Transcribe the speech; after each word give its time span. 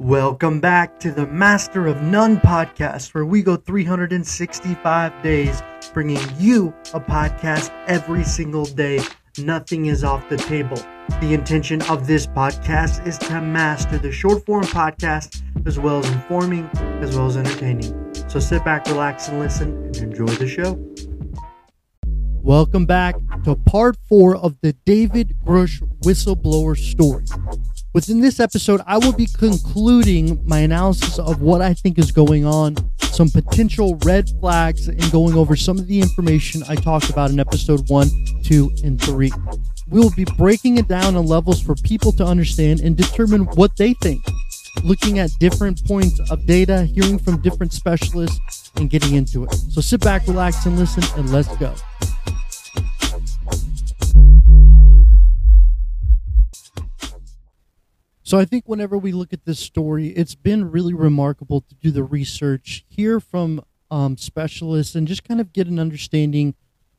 Welcome 0.00 0.60
back 0.60 0.98
to 1.00 1.12
the 1.12 1.26
Master 1.26 1.86
of 1.86 2.00
None 2.00 2.38
podcast, 2.38 3.12
where 3.12 3.26
we 3.26 3.42
go 3.42 3.56
365 3.56 5.22
days 5.22 5.62
bringing 5.92 6.22
you 6.38 6.72
a 6.94 7.00
podcast 7.00 7.70
every 7.86 8.24
single 8.24 8.64
day. 8.64 9.02
Nothing 9.36 9.86
is 9.86 10.02
off 10.02 10.26
the 10.30 10.38
table. 10.38 10.78
The 11.20 11.34
intention 11.34 11.82
of 11.82 12.06
this 12.06 12.26
podcast 12.26 13.06
is 13.06 13.18
to 13.18 13.42
master 13.42 13.98
the 13.98 14.10
short 14.10 14.46
form 14.46 14.64
podcast 14.64 15.42
as 15.66 15.78
well 15.78 15.98
as 15.98 16.10
informing, 16.10 16.64
as 17.02 17.14
well 17.14 17.26
as 17.26 17.36
entertaining. 17.36 18.14
So 18.30 18.40
sit 18.40 18.64
back, 18.64 18.86
relax, 18.86 19.28
and 19.28 19.38
listen 19.38 19.84
and 19.84 19.96
enjoy 19.98 20.28
the 20.28 20.48
show. 20.48 20.82
Welcome 22.42 22.86
back 22.86 23.16
to 23.44 23.54
part 23.54 23.98
four 24.08 24.34
of 24.34 24.56
the 24.62 24.72
David 24.86 25.36
Grusch 25.44 25.86
whistleblower 26.00 26.74
story. 26.74 27.26
Within 27.92 28.20
this 28.20 28.38
episode, 28.38 28.80
I 28.86 28.98
will 28.98 29.12
be 29.12 29.26
concluding 29.26 30.40
my 30.46 30.60
analysis 30.60 31.18
of 31.18 31.40
what 31.40 31.60
I 31.60 31.74
think 31.74 31.98
is 31.98 32.12
going 32.12 32.44
on, 32.44 32.76
some 32.98 33.28
potential 33.28 33.96
red 34.04 34.30
flags, 34.38 34.86
and 34.86 35.10
going 35.10 35.34
over 35.34 35.56
some 35.56 35.76
of 35.76 35.88
the 35.88 36.00
information 36.00 36.62
I 36.68 36.76
talked 36.76 37.10
about 37.10 37.30
in 37.30 37.40
episode 37.40 37.88
one, 37.90 38.08
two, 38.44 38.70
and 38.84 39.02
three. 39.02 39.32
We 39.88 39.98
will 39.98 40.12
be 40.14 40.24
breaking 40.38 40.78
it 40.78 40.86
down 40.86 41.16
on 41.16 41.26
levels 41.26 41.60
for 41.60 41.74
people 41.74 42.12
to 42.12 42.24
understand 42.24 42.78
and 42.78 42.96
determine 42.96 43.46
what 43.56 43.76
they 43.76 43.94
think, 43.94 44.24
looking 44.84 45.18
at 45.18 45.30
different 45.40 45.84
points 45.84 46.20
of 46.30 46.46
data, 46.46 46.84
hearing 46.84 47.18
from 47.18 47.42
different 47.42 47.72
specialists, 47.72 48.70
and 48.76 48.88
getting 48.88 49.16
into 49.16 49.42
it. 49.42 49.52
So 49.52 49.80
sit 49.80 50.00
back, 50.00 50.28
relax, 50.28 50.64
and 50.64 50.78
listen, 50.78 51.02
and 51.18 51.32
let's 51.32 51.54
go. 51.56 51.74
So 58.30 58.38
I 58.38 58.44
think 58.44 58.62
whenever 58.68 58.96
we 58.96 59.10
look 59.10 59.32
at 59.32 59.44
this 59.44 59.58
story, 59.58 60.10
it's 60.10 60.36
been 60.36 60.70
really 60.70 60.94
remarkable 60.94 61.62
to 61.62 61.74
do 61.74 61.90
the 61.90 62.04
research, 62.04 62.84
hear 62.88 63.18
from 63.18 63.60
um, 63.90 64.16
specialists, 64.16 64.94
and 64.94 65.08
just 65.08 65.24
kind 65.24 65.40
of 65.40 65.52
get 65.52 65.66
an 65.66 65.80
understanding 65.80 66.54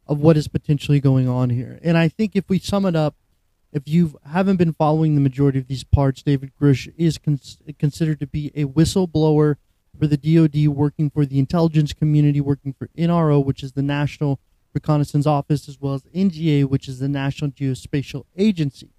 of 0.05 0.19
what 0.19 0.35
is 0.35 0.49
potentially 0.49 0.99
going 0.99 1.29
on 1.29 1.49
here. 1.49 1.79
And 1.83 1.97
I 1.97 2.09
think 2.09 2.35
if 2.35 2.49
we 2.49 2.59
sum 2.59 2.85
it 2.85 2.97
up, 2.97 3.15
if 3.71 3.83
you 3.85 4.19
haven't 4.29 4.57
been 4.57 4.73
following 4.73 5.15
the 5.15 5.21
majority 5.21 5.57
of 5.57 5.69
these 5.69 5.85
parts, 5.85 6.21
David 6.21 6.51
Grusch 6.61 6.93
is 6.97 7.17
cons- 7.17 7.59
considered 7.79 8.19
to 8.19 8.27
be 8.27 8.51
a 8.53 8.65
whistleblower 8.65 9.55
for 9.97 10.07
the 10.07 10.17
DoD, 10.17 10.67
working 10.67 11.09
for 11.09 11.25
the 11.25 11.39
intelligence 11.39 11.93
community, 11.93 12.41
working 12.41 12.73
for 12.73 12.89
NRO, 12.97 13.41
which 13.41 13.63
is 13.63 13.71
the 13.71 13.81
National 13.81 14.41
Reconnaissance 14.73 15.25
Office, 15.25 15.69
as 15.69 15.79
well 15.79 15.93
as 15.93 16.03
NGA, 16.13 16.65
which 16.65 16.89
is 16.89 16.99
the 16.99 17.07
National 17.07 17.51
Geospatial 17.51 18.25
Agency. 18.35 18.89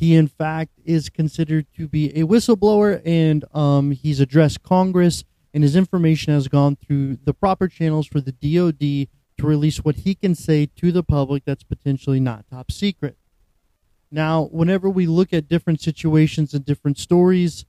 He, 0.00 0.14
in 0.14 0.28
fact, 0.28 0.70
is 0.82 1.10
considered 1.10 1.66
to 1.76 1.86
be 1.86 2.08
a 2.18 2.26
whistleblower, 2.26 3.02
and 3.04 3.44
um, 3.52 3.90
he's 3.90 4.18
addressed 4.18 4.62
Congress, 4.62 5.24
and 5.52 5.62
his 5.62 5.76
information 5.76 6.32
has 6.32 6.48
gone 6.48 6.76
through 6.76 7.18
the 7.22 7.34
proper 7.34 7.68
channels 7.68 8.06
for 8.06 8.18
the 8.18 8.32
DoD 8.32 8.80
to 8.80 9.46
release 9.46 9.84
what 9.84 9.96
he 9.96 10.14
can 10.14 10.34
say 10.34 10.64
to 10.64 10.90
the 10.90 11.02
public 11.02 11.44
that's 11.44 11.64
potentially 11.64 12.18
not 12.18 12.46
top 12.50 12.72
secret. 12.72 13.18
Now, 14.10 14.44
whenever 14.44 14.88
we 14.88 15.04
look 15.04 15.34
at 15.34 15.48
different 15.48 15.82
situations 15.82 16.54
and 16.54 16.64
different 16.64 16.96
stories, 16.96 17.66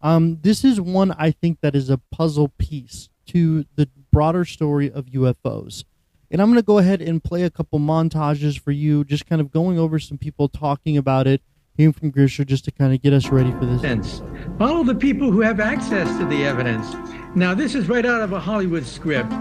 um, 0.00 0.38
this 0.40 0.64
is 0.64 0.80
one 0.80 1.12
I 1.12 1.32
think 1.32 1.60
that 1.60 1.76
is 1.76 1.90
a 1.90 2.00
puzzle 2.10 2.48
piece 2.56 3.10
to 3.26 3.66
the 3.76 3.90
broader 4.10 4.46
story 4.46 4.90
of 4.90 5.04
UFOs. 5.04 5.84
And 6.30 6.40
I'm 6.40 6.48
going 6.48 6.56
to 6.56 6.62
go 6.62 6.78
ahead 6.78 7.02
and 7.02 7.22
play 7.22 7.42
a 7.42 7.50
couple 7.50 7.78
montages 7.78 8.58
for 8.58 8.70
you, 8.70 9.04
just 9.04 9.26
kind 9.26 9.42
of 9.42 9.50
going 9.50 9.78
over 9.78 9.98
some 9.98 10.16
people 10.16 10.48
talking 10.48 10.96
about 10.96 11.26
it 11.26 11.42
hearing 11.76 11.92
from 11.92 12.10
Grisher 12.10 12.44
just 12.44 12.64
to 12.66 12.70
kind 12.70 12.94
of 12.94 13.02
get 13.02 13.12
us 13.12 13.28
ready 13.30 13.50
for 13.52 13.66
this. 13.66 14.22
Follow 14.58 14.84
the 14.84 14.94
people 14.94 15.30
who 15.30 15.40
have 15.40 15.60
access 15.60 16.06
to 16.18 16.24
the 16.26 16.44
evidence. 16.44 16.94
Now, 17.34 17.54
this 17.54 17.74
is 17.74 17.88
right 17.88 18.06
out 18.06 18.20
of 18.20 18.32
a 18.32 18.40
Hollywood 18.40 18.86
script. 18.86 19.32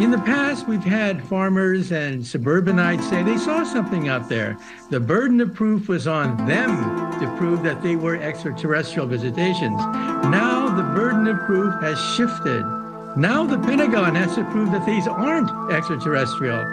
In 0.00 0.10
the 0.10 0.22
past, 0.24 0.66
we've 0.66 0.82
had 0.82 1.22
farmers 1.24 1.92
and 1.92 2.26
suburbanites 2.26 3.08
say 3.08 3.22
they 3.22 3.36
saw 3.36 3.62
something 3.62 4.08
out 4.08 4.28
there. 4.28 4.56
The 4.90 5.00
burden 5.00 5.40
of 5.40 5.54
proof 5.54 5.88
was 5.88 6.06
on 6.06 6.46
them 6.46 6.76
to 7.20 7.36
prove 7.36 7.62
that 7.62 7.82
they 7.82 7.96
were 7.96 8.16
extraterrestrial 8.16 9.06
visitations. 9.06 9.78
Now 9.78 10.74
the 10.74 10.82
burden 10.82 11.26
of 11.28 11.38
proof 11.46 11.74
has 11.82 12.00
shifted. 12.16 12.64
Now 13.16 13.44
the 13.44 13.58
Pentagon 13.58 14.14
has 14.14 14.34
to 14.36 14.44
prove 14.44 14.72
that 14.72 14.86
these 14.86 15.06
aren't 15.06 15.50
extraterrestrial 15.70 16.64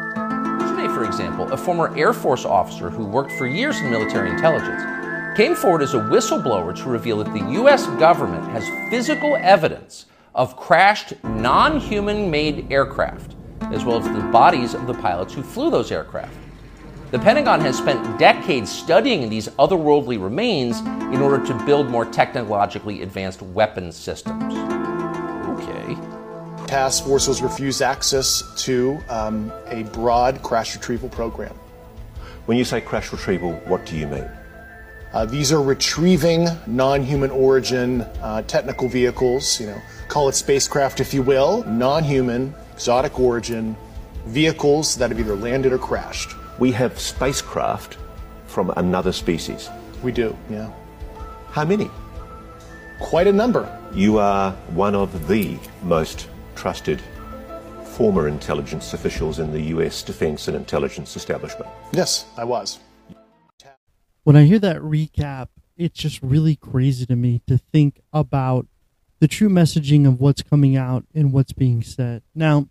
for 0.99 1.05
example, 1.05 1.49
a 1.53 1.57
former 1.57 1.95
Air 1.97 2.11
Force 2.11 2.43
officer 2.43 2.89
who 2.89 3.05
worked 3.05 3.31
for 3.31 3.47
years 3.47 3.79
in 3.79 3.89
military 3.89 4.29
intelligence, 4.29 4.83
came 5.37 5.55
forward 5.55 5.81
as 5.81 5.93
a 5.93 5.97
whistleblower 5.97 6.75
to 6.75 6.89
reveal 6.89 7.23
that 7.23 7.31
the 7.31 7.51
U.S. 7.53 7.87
government 7.99 8.43
has 8.51 8.67
physical 8.89 9.37
evidence 9.37 10.07
of 10.35 10.57
crashed 10.57 11.13
non 11.23 11.79
human 11.79 12.29
made 12.29 12.69
aircraft, 12.69 13.35
as 13.71 13.85
well 13.85 13.97
as 13.97 14.05
the 14.05 14.27
bodies 14.31 14.73
of 14.73 14.87
the 14.87 14.93
pilots 14.95 15.33
who 15.33 15.41
flew 15.41 15.69
those 15.69 15.89
aircraft. 15.89 16.35
The 17.11 17.19
Pentagon 17.19 17.61
has 17.61 17.77
spent 17.77 18.19
decades 18.19 18.69
studying 18.69 19.29
these 19.29 19.47
otherworldly 19.49 20.21
remains 20.21 20.81
in 20.81 21.21
order 21.21 21.45
to 21.45 21.65
build 21.65 21.87
more 21.87 22.05
technologically 22.05 23.03
advanced 23.03 23.41
weapons 23.41 23.95
systems. 23.95 24.78
Task 26.69 27.03
forces 27.03 27.41
refused 27.41 27.81
access 27.81 28.43
to 28.63 28.99
um, 29.09 29.51
a 29.69 29.81
broad 29.85 30.43
crash 30.43 30.75
retrieval 30.75 31.09
program. 31.09 31.55
When 32.45 32.59
you 32.59 32.63
say 32.63 32.79
crash 32.79 33.11
retrieval, 33.11 33.53
what 33.65 33.87
do 33.87 33.97
you 33.97 34.05
mean? 34.05 34.29
Uh, 35.11 35.25
these 35.25 35.51
are 35.51 35.63
retrieving 35.63 36.47
non-human 36.67 37.31
origin 37.31 38.01
uh, 38.21 38.43
technical 38.43 38.87
vehicles, 38.87 39.59
you 39.59 39.65
know, 39.65 39.81
call 40.09 40.29
it 40.29 40.35
spacecraft 40.35 40.99
if 40.99 41.11
you 41.11 41.23
will, 41.23 41.63
non-human, 41.63 42.53
exotic 42.73 43.19
origin 43.19 43.75
vehicles 44.27 44.95
that 44.95 45.09
have 45.09 45.19
either 45.19 45.35
landed 45.35 45.73
or 45.73 45.79
crashed. 45.79 46.35
We 46.59 46.71
have 46.73 46.99
spacecraft 46.99 47.97
from 48.45 48.69
another 48.77 49.11
species. 49.11 49.71
We 50.03 50.11
do, 50.11 50.37
yeah. 50.51 50.71
How 51.49 51.65
many? 51.65 51.89
Quite 52.99 53.25
a 53.25 53.33
number. 53.33 53.75
You 53.91 54.19
are 54.19 54.51
one 54.75 54.93
of 54.93 55.27
the 55.27 55.57
most 55.81 56.27
trusted 56.55 57.01
former 57.83 58.27
intelligence 58.27 58.93
officials 58.93 59.39
in 59.39 59.51
the 59.51 59.61
US 59.75 60.03
defense 60.03 60.47
and 60.47 60.55
intelligence 60.55 61.15
establishment. 61.15 61.69
Yes, 61.91 62.25
I 62.37 62.45
was. 62.45 62.79
When 64.23 64.35
I 64.35 64.43
hear 64.43 64.59
that 64.59 64.77
recap, 64.77 65.47
it's 65.75 65.97
just 65.97 66.21
really 66.21 66.55
crazy 66.55 67.05
to 67.05 67.15
me 67.15 67.41
to 67.47 67.57
think 67.57 68.01
about 68.13 68.67
the 69.19 69.27
true 69.27 69.49
messaging 69.49 70.07
of 70.07 70.19
what's 70.19 70.41
coming 70.41 70.75
out 70.75 71.05
and 71.13 71.33
what's 71.33 71.53
being 71.53 71.83
said. 71.83 72.21
Now, 72.33 72.69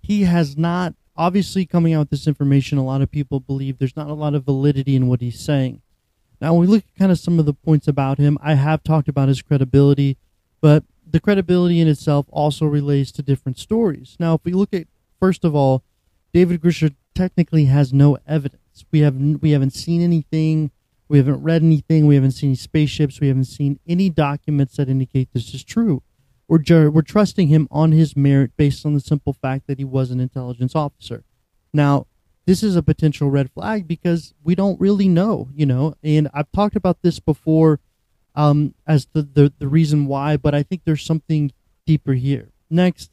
he 0.00 0.22
has 0.22 0.56
not 0.56 0.94
obviously 1.16 1.66
coming 1.66 1.94
out 1.94 2.00
with 2.00 2.10
this 2.10 2.26
information. 2.26 2.78
A 2.78 2.84
lot 2.84 3.02
of 3.02 3.10
people 3.10 3.40
believe 3.40 3.78
there's 3.78 3.96
not 3.96 4.08
a 4.08 4.14
lot 4.14 4.34
of 4.34 4.44
validity 4.44 4.96
in 4.96 5.08
what 5.08 5.20
he's 5.20 5.40
saying. 5.40 5.82
Now, 6.40 6.54
when 6.54 6.62
we 6.62 6.66
look 6.66 6.84
at 6.84 6.98
kind 6.98 7.12
of 7.12 7.18
some 7.18 7.38
of 7.38 7.46
the 7.46 7.54
points 7.54 7.86
about 7.86 8.18
him, 8.18 8.38
I 8.42 8.54
have 8.54 8.82
talked 8.82 9.08
about 9.08 9.28
his 9.28 9.42
credibility, 9.42 10.16
but 10.60 10.84
the 11.12 11.20
credibility 11.20 11.78
in 11.80 11.88
itself 11.88 12.26
also 12.30 12.64
relates 12.66 13.12
to 13.12 13.22
different 13.22 13.58
stories. 13.58 14.16
Now, 14.18 14.34
if 14.34 14.40
we 14.44 14.52
look 14.52 14.72
at 14.72 14.86
first 15.20 15.44
of 15.44 15.54
all, 15.54 15.84
David 16.32 16.62
Grusch 16.62 16.94
technically 17.14 17.66
has 17.66 17.92
no 17.92 18.18
evidence. 18.26 18.84
We 18.90 19.00
haven't 19.00 19.42
we 19.42 19.50
haven't 19.50 19.74
seen 19.74 20.00
anything. 20.00 20.70
We 21.08 21.18
haven't 21.18 21.42
read 21.42 21.62
anything. 21.62 22.06
We 22.06 22.14
haven't 22.14 22.32
seen 22.32 22.50
any 22.50 22.56
spaceships. 22.56 23.20
We 23.20 23.28
haven't 23.28 23.44
seen 23.44 23.78
any 23.86 24.08
documents 24.08 24.76
that 24.76 24.88
indicate 24.88 25.28
this 25.32 25.52
is 25.52 25.62
true. 25.62 26.02
We're 26.48 26.90
we're 26.90 27.02
trusting 27.02 27.48
him 27.48 27.68
on 27.70 27.92
his 27.92 28.16
merit 28.16 28.56
based 28.56 28.86
on 28.86 28.94
the 28.94 29.00
simple 29.00 29.34
fact 29.34 29.66
that 29.66 29.78
he 29.78 29.84
was 29.84 30.10
an 30.10 30.20
intelligence 30.20 30.74
officer. 30.74 31.24
Now, 31.72 32.06
this 32.46 32.62
is 32.62 32.74
a 32.74 32.82
potential 32.82 33.30
red 33.30 33.50
flag 33.50 33.86
because 33.86 34.34
we 34.42 34.54
don't 34.54 34.80
really 34.80 35.08
know, 35.08 35.48
you 35.54 35.66
know. 35.66 35.94
And 36.02 36.28
I've 36.34 36.50
talked 36.52 36.76
about 36.76 37.02
this 37.02 37.20
before 37.20 37.80
um, 38.34 38.74
as 38.86 39.06
the, 39.12 39.22
the, 39.22 39.52
the 39.58 39.68
reason 39.68 40.06
why, 40.06 40.36
but 40.36 40.54
I 40.54 40.62
think 40.62 40.82
there's 40.84 41.04
something 41.04 41.52
deeper 41.86 42.14
here. 42.14 42.50
Next, 42.70 43.10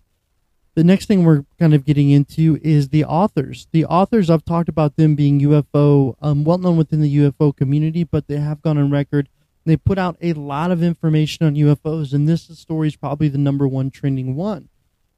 the 0.75 0.83
next 0.83 1.07
thing 1.07 1.23
we're 1.23 1.43
kind 1.59 1.73
of 1.73 1.83
getting 1.85 2.09
into 2.09 2.59
is 2.61 2.89
the 2.89 3.03
authors. 3.03 3.67
The 3.71 3.85
authors, 3.85 4.29
I've 4.29 4.45
talked 4.45 4.69
about 4.69 4.95
them 4.95 5.15
being 5.15 5.41
UFO, 5.41 6.15
um, 6.21 6.43
well 6.43 6.57
known 6.57 6.77
within 6.77 7.01
the 7.01 7.17
UFO 7.17 7.55
community, 7.55 8.03
but 8.03 8.27
they 8.27 8.37
have 8.37 8.61
gone 8.61 8.77
on 8.77 8.89
record. 8.89 9.27
They 9.65 9.75
put 9.75 9.97
out 9.97 10.15
a 10.21 10.33
lot 10.33 10.71
of 10.71 10.81
information 10.81 11.45
on 11.45 11.55
UFOs, 11.55 12.13
and 12.13 12.27
this 12.27 12.43
story 12.43 12.87
is 12.87 12.95
probably 12.95 13.27
the 13.27 13.37
number 13.37 13.67
one 13.67 13.91
trending 13.91 14.35
one. 14.35 14.69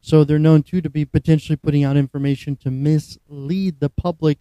So 0.02 0.24
they're 0.24 0.40
known 0.40 0.64
too 0.64 0.82
to 0.82 0.90
be 0.90 1.06
potentially 1.06 1.56
putting 1.56 1.84
out 1.84 1.96
information 1.96 2.56
to 2.58 2.72
mislead 2.72 3.80
the 3.80 3.90
public. 3.90 4.40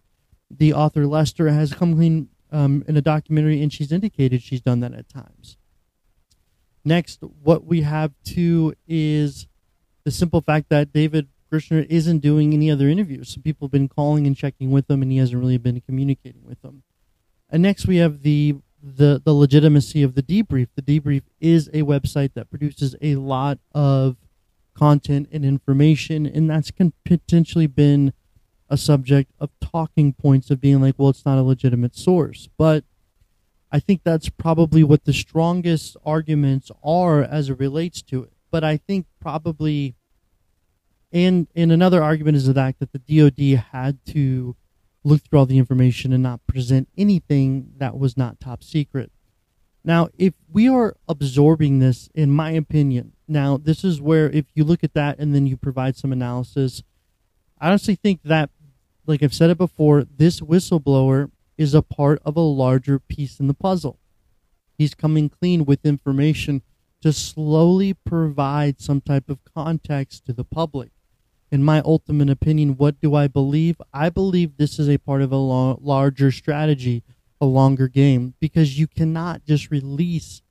The 0.49 0.73
author 0.73 1.05
Leslie 1.05 1.51
has 1.51 1.73
come 1.73 1.95
clean 1.95 2.29
um, 2.51 2.83
in 2.87 2.97
a 2.97 3.01
documentary, 3.01 3.61
and 3.61 3.71
she's 3.71 3.91
indicated 3.91 4.41
she's 4.41 4.61
done 4.61 4.79
that 4.81 4.93
at 4.93 5.07
times. 5.07 5.57
Next, 6.83 7.21
what 7.43 7.65
we 7.65 7.81
have 7.81 8.13
too 8.23 8.73
is 8.87 9.47
the 10.03 10.11
simple 10.11 10.41
fact 10.41 10.69
that 10.69 10.91
David 10.91 11.27
Gruschner 11.51 11.85
isn't 11.89 12.19
doing 12.19 12.53
any 12.53 12.71
other 12.71 12.87
interviews. 12.87 13.29
So 13.29 13.41
people 13.41 13.67
have 13.67 13.71
been 13.71 13.89
calling 13.89 14.25
and 14.25 14.35
checking 14.35 14.71
with 14.71 14.89
him, 14.89 15.01
and 15.01 15.11
he 15.11 15.17
hasn't 15.17 15.39
really 15.39 15.57
been 15.57 15.81
communicating 15.81 16.43
with 16.45 16.61
them. 16.61 16.83
And 17.49 17.61
next, 17.61 17.87
we 17.87 17.97
have 17.97 18.23
the 18.23 18.55
the 18.81 19.21
the 19.23 19.33
legitimacy 19.33 20.01
of 20.01 20.15
the 20.15 20.23
debrief. 20.23 20.69
The 20.75 20.81
debrief 20.81 21.23
is 21.39 21.67
a 21.67 21.83
website 21.83 22.33
that 22.33 22.49
produces 22.49 22.95
a 23.01 23.15
lot 23.15 23.59
of 23.75 24.17
content 24.73 25.27
and 25.31 25.45
information, 25.45 26.25
and 26.25 26.49
that's 26.49 26.71
potentially 27.05 27.67
been 27.67 28.13
a 28.69 28.77
subject 28.77 29.31
of 29.37 29.49
talking 29.59 30.13
points 30.13 30.49
of 30.49 30.61
being 30.61 30.79
like, 30.79 30.95
well, 30.97 31.09
it's 31.09 31.25
not 31.25 31.37
a 31.37 31.43
legitimate 31.43 31.95
source. 31.95 32.47
But 32.57 32.85
I 33.71 33.79
think 33.79 34.01
that's 34.03 34.29
probably 34.29 34.83
what 34.83 35.05
the 35.05 35.13
strongest 35.13 35.95
arguments 36.05 36.71
are 36.83 37.23
as 37.23 37.49
it 37.49 37.59
relates 37.59 38.01
to 38.03 38.23
it. 38.23 38.33
But 38.51 38.63
I 38.63 38.77
think 38.77 39.05
probably, 39.21 39.95
and 41.11 41.47
and 41.55 41.71
another 41.71 42.03
argument 42.03 42.37
is 42.37 42.47
the 42.47 42.53
fact 42.53 42.79
that 42.79 42.91
the 42.91 42.99
DoD 42.99 43.63
had 43.71 43.99
to 44.07 44.55
look 45.03 45.21
through 45.23 45.39
all 45.39 45.45
the 45.45 45.57
information 45.57 46.11
and 46.13 46.21
not 46.21 46.45
present 46.47 46.89
anything 46.97 47.71
that 47.77 47.97
was 47.97 48.17
not 48.17 48.39
top 48.39 48.63
secret. 48.63 49.11
Now, 49.83 50.09
if 50.17 50.33
we 50.51 50.67
are 50.67 50.95
absorbing 51.07 51.79
this, 51.79 52.07
in 52.13 52.29
my 52.29 52.51
opinion, 52.51 53.13
now 53.27 53.57
this 53.57 53.83
is 53.83 53.99
where 53.99 54.29
if 54.29 54.45
you 54.53 54.63
look 54.63 54.83
at 54.83 54.93
that 54.93 55.17
and 55.17 55.33
then 55.33 55.47
you 55.47 55.57
provide 55.57 55.95
some 55.95 56.11
analysis, 56.11 56.83
I 57.59 57.69
honestly 57.69 57.95
think 57.95 58.21
that, 58.23 58.51
like 59.07 59.23
I've 59.23 59.33
said 59.33 59.49
it 59.49 59.57
before, 59.57 60.03
this 60.03 60.39
whistleblower 60.39 61.31
is 61.61 61.73
a 61.73 61.81
part 61.81 62.21
of 62.25 62.35
a 62.35 62.41
larger 62.41 62.99
piece 62.99 63.39
in 63.39 63.47
the 63.47 63.53
puzzle. 63.53 63.99
He's 64.77 64.93
coming 64.93 65.29
clean 65.29 65.65
with 65.65 65.85
information 65.85 66.61
to 67.01 67.13
slowly 67.13 67.93
provide 67.93 68.81
some 68.81 69.01
type 69.01 69.29
of 69.29 69.39
context 69.45 70.25
to 70.25 70.33
the 70.33 70.43
public 70.43 70.91
in 71.51 71.63
my 71.63 71.81
ultimate 71.83 72.29
opinion, 72.29 72.77
what 72.77 73.01
do 73.01 73.13
I 73.13 73.27
believe? 73.27 73.81
I 73.93 74.09
believe 74.09 74.55
this 74.55 74.79
is 74.79 74.87
a 74.87 74.97
part 74.97 75.21
of 75.21 75.31
a 75.31 75.37
lo- 75.37 75.77
larger 75.81 76.31
strategy, 76.31 77.03
a 77.41 77.45
longer 77.45 77.89
game, 77.89 78.35
because 78.39 78.79
you 78.79 78.87
cannot 78.87 79.43
just 79.43 79.69
release 79.69 80.41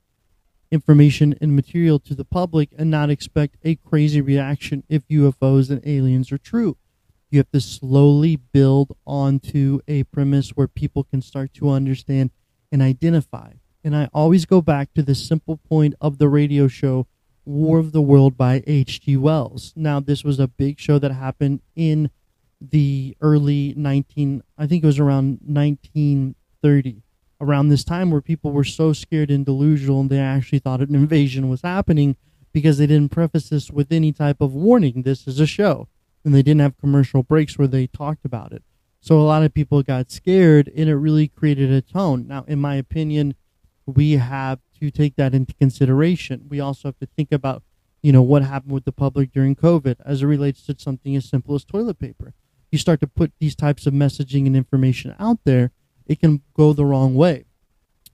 information 0.70 1.34
and 1.40 1.56
material 1.56 1.98
to 2.00 2.14
the 2.14 2.24
public 2.24 2.68
and 2.76 2.90
not 2.90 3.10
expect 3.10 3.56
a 3.64 3.76
crazy 3.76 4.20
reaction 4.20 4.84
if 4.88 5.08
UFOs 5.08 5.70
and 5.70 5.80
aliens 5.86 6.30
are 6.30 6.38
true. 6.38 6.76
You 7.30 7.38
have 7.38 7.50
to 7.52 7.60
slowly 7.60 8.36
build 8.36 8.96
onto 9.06 9.80
a 9.86 10.02
premise 10.04 10.50
where 10.50 10.66
people 10.66 11.04
can 11.04 11.22
start 11.22 11.54
to 11.54 11.70
understand 11.70 12.30
and 12.72 12.82
identify. 12.82 13.52
And 13.84 13.96
I 13.96 14.08
always 14.12 14.44
go 14.44 14.60
back 14.60 14.92
to 14.94 15.02
the 15.02 15.14
simple 15.14 15.56
point 15.56 15.94
of 16.00 16.18
the 16.18 16.28
radio 16.28 16.66
show 16.68 17.06
War 17.44 17.78
of 17.78 17.92
the 17.92 18.02
World 18.02 18.36
by 18.36 18.62
H.G. 18.66 19.16
Wells. 19.16 19.72
Now, 19.74 20.00
this 20.00 20.22
was 20.22 20.38
a 20.38 20.48
big 20.48 20.78
show 20.78 20.98
that 20.98 21.12
happened 21.12 21.60
in 21.74 22.10
the 22.60 23.16
early 23.20 23.74
19, 23.76 24.42
I 24.58 24.66
think 24.66 24.82
it 24.82 24.86
was 24.86 24.98
around 24.98 25.38
1930, 25.42 27.02
around 27.40 27.68
this 27.68 27.84
time 27.84 28.10
where 28.10 28.20
people 28.20 28.52
were 28.52 28.64
so 28.64 28.92
scared 28.92 29.30
and 29.30 29.46
delusional 29.46 30.00
and 30.00 30.10
they 30.10 30.18
actually 30.18 30.58
thought 30.58 30.80
an 30.80 30.94
invasion 30.94 31.48
was 31.48 31.62
happening 31.62 32.16
because 32.52 32.76
they 32.78 32.86
didn't 32.86 33.12
preface 33.12 33.48
this 33.48 33.70
with 33.70 33.90
any 33.90 34.12
type 34.12 34.40
of 34.40 34.52
warning. 34.52 35.02
This 35.02 35.26
is 35.26 35.40
a 35.40 35.46
show. 35.46 35.88
And 36.24 36.34
they 36.34 36.42
didn't 36.42 36.60
have 36.60 36.78
commercial 36.78 37.22
breaks 37.22 37.58
where 37.58 37.68
they 37.68 37.86
talked 37.86 38.24
about 38.24 38.52
it. 38.52 38.62
So 39.00 39.18
a 39.18 39.22
lot 39.22 39.42
of 39.42 39.54
people 39.54 39.82
got 39.82 40.10
scared 40.10 40.70
and 40.76 40.88
it 40.88 40.96
really 40.96 41.28
created 41.28 41.72
a 41.72 41.80
tone. 41.80 42.26
Now, 42.28 42.44
in 42.46 42.58
my 42.58 42.74
opinion, 42.74 43.34
we 43.86 44.12
have 44.12 44.60
to 44.78 44.90
take 44.90 45.16
that 45.16 45.34
into 45.34 45.54
consideration. 45.54 46.46
We 46.48 46.60
also 46.60 46.88
have 46.88 46.98
to 46.98 47.06
think 47.06 47.32
about, 47.32 47.62
you 48.02 48.12
know, 48.12 48.22
what 48.22 48.42
happened 48.42 48.72
with 48.72 48.84
the 48.84 48.92
public 48.92 49.32
during 49.32 49.56
COVID 49.56 49.96
as 50.04 50.22
it 50.22 50.26
relates 50.26 50.64
to 50.66 50.76
something 50.78 51.16
as 51.16 51.24
simple 51.28 51.54
as 51.54 51.64
toilet 51.64 51.98
paper. 51.98 52.34
You 52.70 52.78
start 52.78 53.00
to 53.00 53.06
put 53.06 53.32
these 53.38 53.56
types 53.56 53.86
of 53.86 53.94
messaging 53.94 54.46
and 54.46 54.54
information 54.54 55.14
out 55.18 55.38
there, 55.44 55.72
it 56.06 56.20
can 56.20 56.42
go 56.54 56.72
the 56.72 56.84
wrong 56.84 57.14
way. 57.14 57.44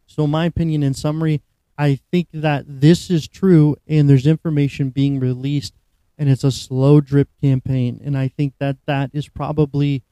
So, 0.06 0.26
my 0.26 0.44
opinion, 0.44 0.82
in 0.82 0.94
summary, 0.94 1.42
I 1.76 2.00
think 2.10 2.28
that 2.32 2.64
this 2.66 3.10
is 3.10 3.28
true 3.28 3.76
and 3.86 4.08
there's 4.08 4.26
information 4.26 4.90
being 4.90 5.20
released 5.20 5.74
and 6.18 6.28
it's 6.28 6.44
a 6.44 6.50
slow 6.50 7.00
drip 7.00 7.28
campaign. 7.40 8.00
And 8.04 8.16
I 8.16 8.28
think 8.28 8.54
that 8.58 8.76
that 8.86 9.10
is 9.12 9.28
probably 9.28 10.02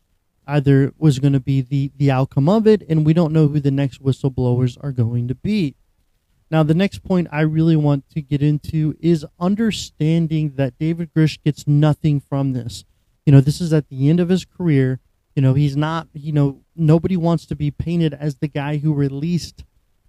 either 0.47 0.93
was 0.99 1.19
going 1.19 1.33
to 1.33 1.41
be 1.41 1.61
the, 1.61 1.91
the 1.97 2.11
outcome 2.11 2.49
of 2.49 2.67
it, 2.67 2.83
and 2.89 3.07
we 3.07 3.15
don't 3.15 3.33
know 3.33 3.49
who 3.49 3.61
the 3.61 3.71
next 3.71 4.03
whistleblowers 4.03 4.77
are 4.83 4.93
going 4.93 5.29
to 5.29 5.35
be. 5.35 5.75
Now, 6.51 6.63
the 6.63 6.75
next 6.75 7.03
point 7.03 7.29
I 7.33 7.41
really 7.41 7.77
want 7.77 8.09
to 8.11 8.21
get 8.21 8.43
into 8.43 8.97
is 9.01 9.27
understanding 9.41 10.53
that 10.57 10.79
David 10.79 11.11
Grusch 11.15 11.43
gets 11.43 11.67
nothing 11.67 12.21
from 12.21 12.53
this. 12.53 12.85
You 13.25 13.33
know, 13.33 13.41
this 13.41 13.61
is 13.61 13.73
at 13.73 13.89
the 13.89 14.09
end 14.09 14.21
of 14.21 14.29
his 14.29 14.45
career. 14.45 15.01
You 15.35 15.43
know, 15.43 15.55
he's 15.55 15.77
not, 15.77 16.09
you 16.13 16.33
know, 16.33 16.61
nobody 16.77 17.17
wants 17.17 17.47
to 17.47 17.57
be 17.57 17.71
painted 17.71 18.15
as 18.15 18.37
the 18.37 18.49
guy 18.49 18.77
who 18.77 18.93
released 18.93 19.65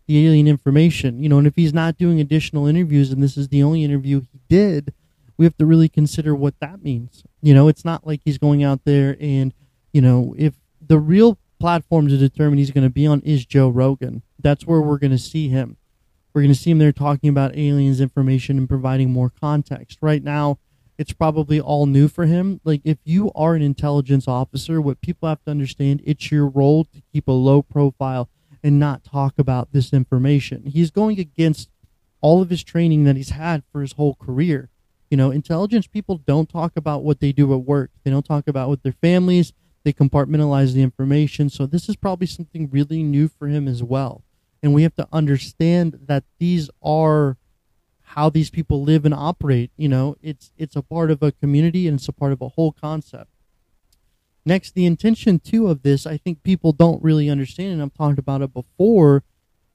the 0.08 0.24
alien 0.28 0.48
information. 0.48 1.24
You 1.24 1.30
know, 1.30 1.38
and 1.38 1.48
if 1.48 1.56
he's 1.56 1.74
not 1.74 1.98
doing 1.98 2.20
additional 2.20 2.68
interviews 2.68 3.12
and 3.12 3.24
this 3.24 3.38
is 3.38 3.48
the 3.48 3.64
only 3.64 3.84
interview 3.84 4.22
he 4.32 4.42
did, 4.50 4.94
we 5.38 5.46
have 5.46 5.58
to 5.58 5.66
really 5.66 5.90
consider 5.90 6.36
what 6.36 6.60
that 6.60 6.84
means. 6.84 7.24
You 7.42 7.54
know, 7.54 7.68
it's 7.68 7.86
not 7.86 8.06
like 8.06 8.22
he's 8.24 8.38
going 8.38 8.64
out 8.64 8.86
there 8.86 9.18
and, 9.20 9.54
you 9.94 10.02
know, 10.02 10.36
if 10.38 10.56
the 10.86 11.00
real 11.00 11.38
platform 11.60 12.08
to 12.08 12.18
determine 12.18 12.58
he's 12.58 12.72
going 12.72 12.84
to 12.84 12.90
be 12.90 13.08
on 13.08 13.22
is 13.22 13.46
Joe 13.46 13.70
Rogan, 13.70 14.24
that's 14.40 14.66
where 14.66 14.82
we're 14.82 14.98
going 14.98 15.12
to 15.12 15.18
see 15.18 15.50
him 15.50 15.78
we're 16.36 16.42
going 16.42 16.54
to 16.54 16.60
see 16.60 16.72
him 16.72 16.80
there 16.80 16.92
talking 16.92 17.30
about 17.30 17.56
aliens 17.58 18.02
information 18.02 18.58
and 18.58 18.68
providing 18.68 19.10
more 19.10 19.32
context. 19.40 20.00
Right 20.02 20.22
now, 20.22 20.60
it's 20.98 21.14
probably 21.14 21.62
all 21.62 21.86
new 21.86 22.10
for 22.10 22.26
him. 22.26 22.60
Like, 22.66 22.82
if 22.84 22.98
you 23.06 23.32
are 23.34 23.56
an 23.56 23.62
intelligence 23.62 24.28
officer, 24.28 24.82
what 24.82 25.00
people 25.00 25.30
have 25.30 25.42
to 25.46 25.52
understand, 25.52 26.02
it's 26.04 26.32
your 26.34 26.46
role 26.46 26.84
to 26.84 27.02
keep 27.14 27.30
a 27.30 27.32
low 27.32 27.62
profile 27.62 28.30
and 28.62 28.78
not 28.78 29.06
talk 29.06 29.40
about 29.40 29.72
this 29.72 29.94
information. 29.94 30.66
He's 30.66 30.92
going 30.92 31.22
against 31.22 31.70
all 32.20 32.42
of 32.42 32.50
his 32.50 32.66
training 32.66 33.06
that 33.06 33.16
he's 33.16 33.30
had 33.30 33.64
for 33.72 33.80
his 33.80 33.94
whole 33.94 34.16
career. 34.16 34.70
You 35.16 35.18
know, 35.18 35.32
intelligence 35.32 35.88
people 35.88 36.18
don't 36.18 36.50
talk 36.50 36.74
about 36.76 37.06
what 37.06 37.22
they 37.22 37.32
do 37.32 37.54
at 37.54 37.62
work, 37.62 37.90
they 38.04 38.12
don't 38.12 38.26
talk 38.26 38.50
about 38.50 38.70
with 38.70 38.84
their 38.84 38.92
families, 38.92 39.54
they 39.86 39.94
compartmentalize 39.94 40.74
the 40.74 40.82
information. 40.82 41.50
So, 41.50 41.66
this 41.66 41.88
is 41.88 41.96
probably 41.96 42.28
something 42.28 42.70
really 42.70 43.02
new 43.02 43.30
for 43.30 43.48
him 43.48 43.66
as 43.66 43.82
well. 43.82 44.26
And 44.62 44.74
we 44.74 44.84
have 44.84 44.94
to 44.96 45.08
understand 45.14 46.02
that 46.08 46.26
these 46.38 46.70
are 46.84 47.38
how 48.02 48.30
these 48.30 48.50
people 48.50 48.84
live 48.84 49.06
and 49.06 49.14
operate. 49.14 49.72
You 49.78 49.88
know 49.88 50.18
it's 50.22 50.52
it's 50.58 50.76
a 50.76 50.82
part 50.82 51.10
of 51.12 51.24
a 51.24 51.32
community 51.32 51.88
and 51.88 51.98
it's 51.98 52.10
a 52.10 52.12
part 52.12 52.34
of 52.34 52.42
a 52.42 52.50
whole 52.50 52.74
concept. 52.74 53.32
Next 54.46 54.74
the 54.76 54.86
intention 54.86 55.40
too 55.40 55.70
of 55.70 55.84
this 55.84 56.06
i 56.06 56.18
think 56.18 56.44
people 56.44 56.74
don't 56.74 57.02
really 57.02 57.30
understand 57.30 57.72
and 57.72 57.82
i've 57.82 57.94
talked 57.94 58.20
about 58.20 58.42
it 58.42 58.54
before 58.54 59.24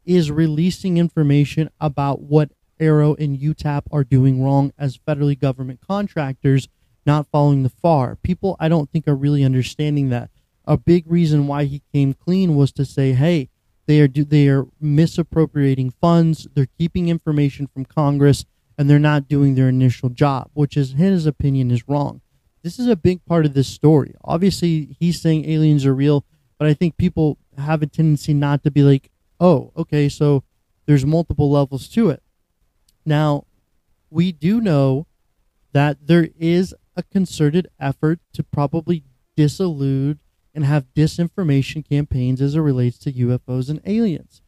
is 0.05 0.31
releasing 0.31 0.99
information 0.99 1.71
about 1.81 2.21
what 2.21 2.51
AARO 2.81 3.19
and 3.19 3.39
UTAP 3.39 3.83
are 3.93 4.05
doing 4.05 4.43
wrong 4.43 4.73
as 4.79 4.99
federally 4.99 5.39
government 5.39 5.81
contractors 5.87 6.69
not 7.07 7.27
following 7.33 7.63
the 7.63 7.69
FAR. 7.69 8.17
People, 8.17 8.57
I 8.61 8.69
don't 8.69 8.91
think, 8.91 9.09
are 9.09 9.15
really 9.15 9.45
understanding 9.45 10.11
that. 10.11 10.31
A 10.65 10.77
big 10.77 11.11
reason 11.11 11.47
why 11.47 11.65
he 11.65 11.83
came 11.93 12.15
clean 12.15 12.55
was 12.55 12.73
to 12.73 12.85
say, 12.85 13.13
hey, 13.13 13.49
they 13.87 14.01
are 14.01 14.09
they 14.09 14.49
are 14.49 14.67
misappropriating 14.81 15.93
funds. 16.01 16.47
They're 16.55 16.69
keeping 16.79 17.09
information 17.09 17.67
from 17.67 17.85
Congress, 17.85 18.45
and 18.79 18.89
they're 18.89 18.99
not 18.99 19.29
doing 19.29 19.55
their 19.55 19.69
initial 19.69 20.11
job, 20.11 20.51
which 20.53 20.77
is 20.77 20.93
his 20.93 21.27
opinion 21.27 21.71
is 21.71 21.89
wrong. 21.89 22.21
This 22.63 22.79
is 22.79 22.87
a 22.87 22.97
big 22.97 23.25
part 23.25 23.47
of 23.47 23.55
this 23.55 23.69
story. 23.69 24.15
Obviously, 24.23 24.97
he's 25.01 25.21
saying 25.21 25.49
aliens 25.49 25.87
are 25.87 25.95
real, 25.95 26.25
but 26.59 26.69
I 26.69 26.75
think 26.75 26.99
people 26.99 27.39
have 27.57 27.83
a 27.83 27.87
tendency 27.87 28.35
not 28.35 28.63
to 28.65 28.71
be 28.71 28.83
like, 28.83 29.11
oh, 29.41 29.73
okay, 29.77 30.09
so 30.09 30.45
there's 30.87 31.07
multiple 31.07 31.51
levels 31.51 31.89
to 31.89 32.11
it. 32.11 32.23
Now, 33.11 33.47
we 34.09 34.31
do 34.31 34.61
know 34.61 35.09
that 35.73 36.07
there 36.07 36.29
is 36.39 36.73
a 36.95 37.03
concerted 37.03 37.67
effort 37.81 38.21
to 38.35 38.45
probably 38.45 39.03
disillude 39.37 40.21
and 40.55 40.65
have 40.65 40.95
disinformation 40.95 41.87
campaigns 41.87 42.41
as 42.41 42.55
it 42.55 42.61
relates 42.61 42.99
to 42.99 43.13
UFOs 43.13 43.69
and 43.69 43.81
aliens. 43.85 44.43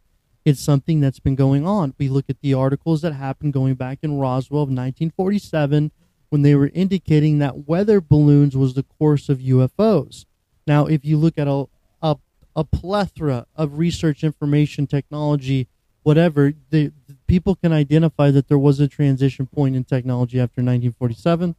It's 0.44 0.60
something 0.60 1.00
that's 1.00 1.18
been 1.18 1.34
going 1.34 1.66
on. 1.66 1.94
We 1.98 2.08
look 2.08 2.26
at 2.28 2.40
the 2.40 2.54
articles 2.54 3.02
that 3.02 3.14
happened 3.14 3.52
going 3.52 3.74
back 3.74 3.98
in 4.02 4.18
Roswell 4.18 4.62
of 4.62 4.68
1947 4.68 5.90
when 6.28 6.42
they 6.42 6.54
were 6.54 6.70
indicating 6.72 7.40
that 7.40 7.66
weather 7.66 8.00
balloons 8.00 8.56
was 8.56 8.74
the 8.74 8.84
course 8.84 9.28
of 9.28 9.38
UFOs. 9.38 10.24
Now, 10.68 10.86
if 10.86 11.04
you 11.04 11.16
look 11.16 11.36
at 11.36 11.48
a, 11.48 11.64
a, 12.00 12.16
a 12.54 12.62
plethora 12.62 13.46
of 13.56 13.78
research 13.78 14.22
information 14.22 14.86
technology, 14.86 15.66
whatever, 16.02 16.52
the, 16.70 16.92
the 17.06 17.16
people 17.26 17.54
can 17.54 17.72
identify 17.72 18.30
that 18.30 18.48
there 18.48 18.58
was 18.58 18.80
a 18.80 18.88
transition 18.88 19.46
point 19.46 19.76
in 19.76 19.84
technology 19.84 20.38
after 20.38 20.60
1947 20.60 21.56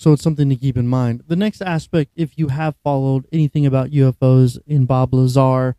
so 0.00 0.14
it's 0.14 0.22
something 0.22 0.48
to 0.48 0.56
keep 0.56 0.78
in 0.78 0.88
mind. 0.88 1.24
The 1.28 1.36
next 1.36 1.60
aspect, 1.60 2.12
if 2.16 2.38
you 2.38 2.48
have 2.48 2.74
followed 2.82 3.26
anything 3.30 3.66
about 3.66 3.90
UFOs 3.90 4.58
in 4.66 4.86
Bob 4.86 5.12
Lazar, 5.12 5.76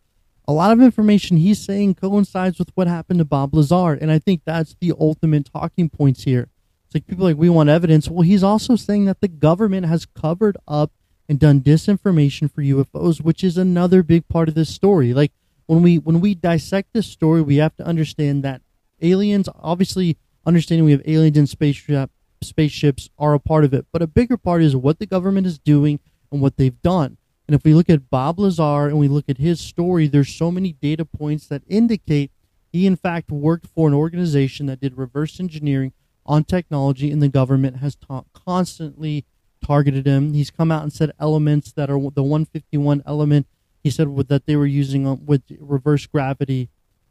a 0.47 0.53
lot 0.53 0.71
of 0.71 0.79
information 0.79 1.37
he's 1.37 1.59
saying 1.59 1.95
coincides 1.95 2.59
with 2.59 2.69
what 2.75 2.85
happened 2.85 3.17
to 3.17 3.25
Bob 3.25 3.55
Lazar. 3.55 3.93
And 3.93 4.11
I 4.11 4.19
think 4.19 4.43
that's 4.45 4.75
the 4.79 4.93
ultimate 4.99 5.49
talking 5.51 5.89
points 5.89 6.25
here. 6.25 6.49
It's 6.85 6.93
like 6.93 7.07
people 7.07 7.25
like, 7.25 7.35
we 7.35 7.49
want 7.49 7.69
evidence. 7.69 8.09
Well, 8.09 8.21
he's 8.21 8.43
also 8.43 8.75
saying 8.75 9.05
that 9.05 9.21
the 9.21 9.27
government 9.27 9.87
has 9.87 10.05
covered 10.05 10.55
up 10.67 10.91
and 11.27 11.39
done 11.39 11.59
disinformation 11.59 12.53
for 12.53 12.61
UFOs, 12.61 13.21
which 13.21 13.43
is 13.43 13.57
another 13.57 14.03
big 14.03 14.27
part 14.27 14.47
of 14.47 14.53
this 14.53 14.69
story. 14.69 15.15
Like, 15.15 15.31
when 15.71 15.81
we 15.81 15.97
when 15.99 16.19
we 16.19 16.35
dissect 16.35 16.89
this 16.91 17.07
story, 17.07 17.41
we 17.41 17.55
have 17.55 17.77
to 17.77 17.85
understand 17.85 18.43
that 18.43 18.61
aliens, 19.01 19.47
obviously, 19.55 20.17
understanding 20.45 20.83
we 20.83 20.91
have 20.91 21.01
aliens 21.05 21.37
in 21.37 21.47
spaceship 21.47 22.11
spaceships 22.43 23.09
are 23.17 23.33
a 23.33 23.39
part 23.39 23.63
of 23.63 23.73
it, 23.73 23.85
but 23.93 24.01
a 24.01 24.07
bigger 24.07 24.35
part 24.35 24.61
is 24.61 24.75
what 24.75 24.99
the 24.99 25.05
government 25.05 25.47
is 25.47 25.57
doing 25.57 26.01
and 26.29 26.41
what 26.41 26.57
they've 26.57 26.81
done. 26.81 27.17
And 27.47 27.55
if 27.55 27.63
we 27.63 27.73
look 27.73 27.89
at 27.89 28.09
Bob 28.09 28.37
Lazar 28.37 28.87
and 28.87 28.99
we 28.99 29.07
look 29.07 29.29
at 29.29 29.37
his 29.37 29.61
story, 29.61 30.07
there's 30.07 30.35
so 30.35 30.51
many 30.51 30.73
data 30.73 31.05
points 31.05 31.47
that 31.47 31.61
indicate 31.67 32.31
he, 32.73 32.85
in 32.85 32.97
fact, 32.97 33.31
worked 33.31 33.67
for 33.67 33.87
an 33.87 33.93
organization 33.93 34.65
that 34.65 34.81
did 34.81 34.97
reverse 34.97 35.39
engineering 35.39 35.93
on 36.25 36.43
technology, 36.43 37.11
and 37.11 37.21
the 37.21 37.29
government 37.29 37.77
has 37.77 37.95
ta- 37.95 38.25
constantly 38.33 39.23
targeted 39.65 40.05
him. 40.05 40.33
He's 40.33 40.51
come 40.51 40.69
out 40.69 40.83
and 40.83 40.91
said 40.91 41.13
elements 41.17 41.71
that 41.71 41.89
are 41.89 41.99
the 42.11 42.23
151 42.23 43.03
element. 43.05 43.47
He 43.83 43.89
said 43.89 44.07
that 44.27 44.45
they 44.45 44.55
were 44.55 44.65
using 44.65 45.25
with 45.25 45.43
reverse 45.59 46.05
gravity 46.05 46.69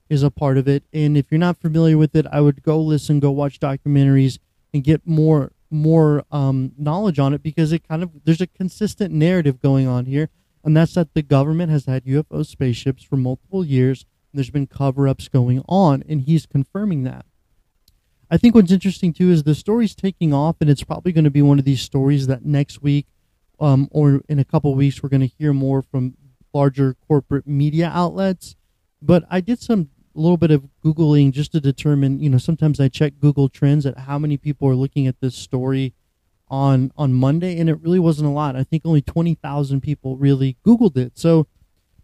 is 0.08 0.22
a 0.22 0.30
part 0.30 0.58
of 0.58 0.68
it. 0.68 0.84
And 0.92 1.16
if 1.16 1.30
you're 1.30 1.38
not 1.38 1.56
familiar 1.56 1.96
with 1.96 2.14
it, 2.14 2.26
I 2.30 2.40
would 2.40 2.62
go 2.62 2.80
listen, 2.80 3.20
go 3.20 3.30
watch 3.30 3.60
documentaries, 3.60 4.38
and 4.72 4.84
get 4.84 5.06
more 5.06 5.52
more 5.72 6.24
um, 6.32 6.72
knowledge 6.76 7.20
on 7.20 7.32
it 7.32 7.44
because 7.44 7.70
it 7.72 7.86
kind 7.86 8.02
of 8.02 8.10
there's 8.24 8.40
a 8.40 8.46
consistent 8.46 9.14
narrative 9.14 9.60
going 9.60 9.86
on 9.86 10.06
here, 10.06 10.28
and 10.64 10.76
that's 10.76 10.94
that 10.94 11.14
the 11.14 11.22
government 11.22 11.70
has 11.70 11.86
had 11.86 12.04
UFO 12.04 12.44
spaceships 12.44 13.02
for 13.02 13.16
multiple 13.16 13.64
years. 13.64 14.04
And 14.32 14.38
there's 14.38 14.50
been 14.50 14.66
cover 14.66 15.08
ups 15.08 15.28
going 15.28 15.62
on, 15.68 16.04
and 16.08 16.22
he's 16.22 16.46
confirming 16.46 17.02
that. 17.04 17.24
I 18.30 18.36
think 18.36 18.54
what's 18.54 18.70
interesting 18.70 19.12
too 19.12 19.30
is 19.30 19.42
the 19.42 19.56
story's 19.56 19.94
taking 19.94 20.32
off, 20.32 20.56
and 20.60 20.70
it's 20.70 20.84
probably 20.84 21.10
going 21.10 21.24
to 21.24 21.30
be 21.30 21.42
one 21.42 21.58
of 21.58 21.64
these 21.64 21.82
stories 21.82 22.28
that 22.28 22.44
next 22.44 22.80
week 22.80 23.06
um, 23.60 23.88
or 23.90 24.22
in 24.28 24.38
a 24.38 24.44
couple 24.44 24.74
weeks 24.74 25.02
we're 25.02 25.08
going 25.08 25.20
to 25.20 25.34
hear 25.38 25.52
more 25.52 25.82
from 25.82 26.14
larger 26.52 26.96
corporate 27.06 27.46
media 27.46 27.90
outlets. 27.92 28.56
But 29.02 29.24
I 29.30 29.40
did 29.40 29.60
some 29.60 29.90
little 30.14 30.36
bit 30.36 30.50
of 30.50 30.68
googling 30.84 31.32
just 31.32 31.52
to 31.52 31.60
determine. 31.60 32.20
You 32.20 32.30
know, 32.30 32.38
sometimes 32.38 32.80
I 32.80 32.88
check 32.88 33.14
Google 33.20 33.48
Trends 33.48 33.86
at 33.86 33.98
how 33.98 34.18
many 34.18 34.36
people 34.36 34.68
are 34.68 34.74
looking 34.74 35.06
at 35.06 35.20
this 35.20 35.34
story 35.34 35.94
on 36.48 36.92
on 36.96 37.12
Monday, 37.14 37.58
and 37.58 37.70
it 37.70 37.80
really 37.80 37.98
wasn't 37.98 38.28
a 38.28 38.32
lot. 38.32 38.56
I 38.56 38.64
think 38.64 38.82
only 38.84 39.02
twenty 39.02 39.34
thousand 39.34 39.80
people 39.82 40.16
really 40.16 40.56
Googled 40.66 40.96
it. 40.96 41.18
So 41.18 41.46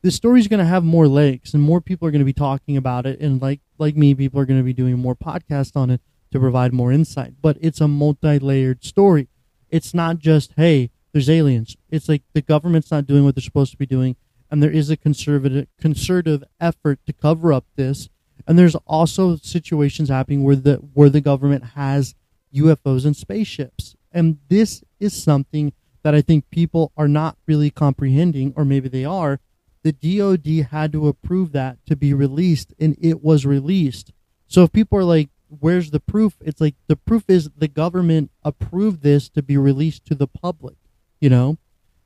this 0.02 0.14
story 0.14 0.40
is 0.40 0.48
going 0.48 0.60
to 0.60 0.66
have 0.66 0.84
more 0.84 1.08
legs, 1.08 1.52
and 1.52 1.62
more 1.62 1.80
people 1.80 2.06
are 2.06 2.10
going 2.10 2.20
to 2.20 2.26
be 2.26 2.32
talking 2.32 2.76
about 2.76 3.06
it. 3.06 3.20
And 3.20 3.42
like 3.42 3.60
like 3.78 3.96
me, 3.96 4.14
people 4.14 4.40
are 4.40 4.46
going 4.46 4.60
to 4.60 4.64
be 4.64 4.72
doing 4.72 4.98
more 4.98 5.16
podcasts 5.16 5.76
on 5.76 5.90
it 5.90 6.00
to 6.32 6.40
provide 6.40 6.72
more 6.72 6.92
insight. 6.92 7.34
But 7.42 7.58
it's 7.60 7.80
a 7.80 7.88
multi 7.88 8.38
layered 8.38 8.84
story. 8.84 9.28
It's 9.68 9.92
not 9.92 10.18
just, 10.18 10.52
hey, 10.56 10.90
there's 11.12 11.28
aliens. 11.28 11.76
It's 11.90 12.08
like 12.08 12.22
the 12.34 12.42
government's 12.42 12.90
not 12.90 13.06
doing 13.06 13.24
what 13.24 13.34
they're 13.34 13.42
supposed 13.42 13.72
to 13.72 13.76
be 13.76 13.86
doing. 13.86 14.16
And 14.50 14.62
there 14.62 14.70
is 14.70 14.90
a 14.90 14.96
conservative 14.96 15.66
concerted 15.80 16.44
effort 16.60 17.00
to 17.06 17.12
cover 17.12 17.52
up 17.52 17.64
this. 17.76 18.08
And 18.46 18.58
there's 18.58 18.76
also 18.86 19.36
situations 19.36 20.08
happening 20.08 20.44
where 20.44 20.56
the 20.56 20.76
where 20.76 21.10
the 21.10 21.20
government 21.20 21.64
has 21.74 22.14
UFOs 22.54 23.04
and 23.04 23.16
spaceships. 23.16 23.96
And 24.12 24.38
this 24.48 24.82
is 25.00 25.20
something 25.20 25.72
that 26.02 26.14
I 26.14 26.22
think 26.22 26.48
people 26.50 26.92
are 26.96 27.08
not 27.08 27.36
really 27.46 27.70
comprehending, 27.70 28.52
or 28.56 28.64
maybe 28.64 28.88
they 28.88 29.04
are. 29.04 29.40
The 29.82 29.92
DoD 29.92 30.68
had 30.70 30.92
to 30.92 31.08
approve 31.08 31.52
that 31.52 31.84
to 31.86 31.96
be 31.96 32.14
released, 32.14 32.72
and 32.78 32.96
it 33.00 33.22
was 33.22 33.44
released. 33.44 34.12
So 34.46 34.62
if 34.62 34.72
people 34.72 34.98
are 34.98 35.04
like, 35.04 35.28
where's 35.48 35.90
the 35.90 36.00
proof? 36.00 36.36
It's 36.40 36.60
like 36.60 36.74
the 36.86 36.96
proof 36.96 37.24
is 37.28 37.50
the 37.56 37.68
government 37.68 38.30
approved 38.42 39.02
this 39.02 39.28
to 39.30 39.42
be 39.42 39.56
released 39.56 40.04
to 40.06 40.14
the 40.14 40.26
public. 40.26 40.76
You 41.20 41.30
know, 41.30 41.58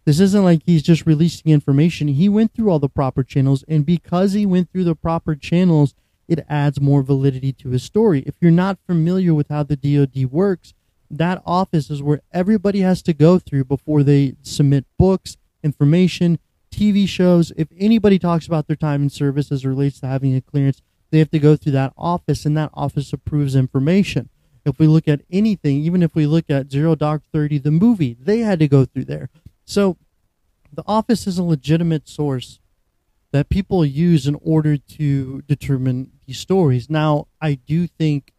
this 0.04 0.21
isn't 0.21 0.45
like 0.45 0.62
he's 0.64 0.83
just 0.83 1.07
releasing 1.07 1.52
information. 1.52 2.09
He 2.09 2.28
went 2.28 2.54
through 2.54 2.71
all 2.71 2.78
the 2.78 2.88
proper 2.88 3.23
channels, 3.23 3.64
and 3.69 3.85
because 3.85 4.33
he 4.33 4.47
went 4.47 4.71
through 4.73 4.85
the 4.85 4.95
proper 4.95 5.35
channels, 5.35 5.95
it 6.26 6.45
adds 6.49 6.80
more 6.80 7.02
validity 7.02 7.52
to 7.54 7.71
his 7.71 7.83
story. 7.83 8.23
If 8.26 8.37
you're 8.40 8.50
not 8.50 8.78
familiar 8.87 9.35
with 9.35 9.49
how 9.49 9.64
the 9.64 9.76
DoD 9.76 10.30
works, 10.30 10.75
that 11.11 11.42
office 11.45 11.90
is 11.90 12.02
where 12.02 12.21
everybody 12.33 12.80
has 12.80 13.02
to 13.02 13.12
go 13.12 13.38
through 13.38 13.64
before 13.64 14.02
they 14.02 14.37
submit 14.42 14.87
books, 14.97 15.37
information, 15.62 16.38
TV 16.71 17.09
shows. 17.09 17.52
If 17.57 17.69
anybody 17.76 18.19
talks 18.19 18.47
about 18.47 18.69
their 18.69 18.76
time 18.76 19.02
in 19.02 19.11
service 19.11 19.50
as 19.50 19.66
relates 19.66 20.00
to 20.00 20.07
having 20.07 20.37
a 20.37 20.40
clearance, 20.40 20.80
they 21.11 21.19
have 21.19 21.30
to 21.33 21.40
go 21.40 21.57
through 21.57 21.73
that 21.73 21.92
office, 21.97 22.47
and 22.47 22.57
that 22.57 22.71
office 22.73 23.12
approves 23.12 23.57
information. 23.57 24.28
If 24.64 24.78
we 24.78 24.87
look 24.87 25.09
at 25.09 25.23
anything, 25.30 25.78
even 25.78 26.02
if 26.02 26.14
we 26.14 26.26
look 26.26 26.49
at 26.49 26.71
Zero 26.71 26.95
Dark 26.95 27.23
Thirty, 27.33 27.59
the 27.59 27.71
movie, 27.71 28.16
they 28.21 28.38
had 28.38 28.61
to 28.61 28.69
go 28.69 28.85
through 28.85 29.07
there. 29.07 29.30
So 29.71 29.97
the 30.73 30.83
office 30.85 31.29
is 31.29 31.39
a 31.39 31.45
legitimate 31.45 32.09
source 32.09 32.59
that 33.31 33.49
people 33.49 33.87
use 33.87 34.27
in 34.27 34.37
order 34.43 34.77
to 34.77 35.43
determine 35.43 36.11
these 36.27 36.41
stories. 36.41 36.91
Now, 36.91 37.29
I 37.41 37.55
do 37.55 37.87
think, 37.87 38.33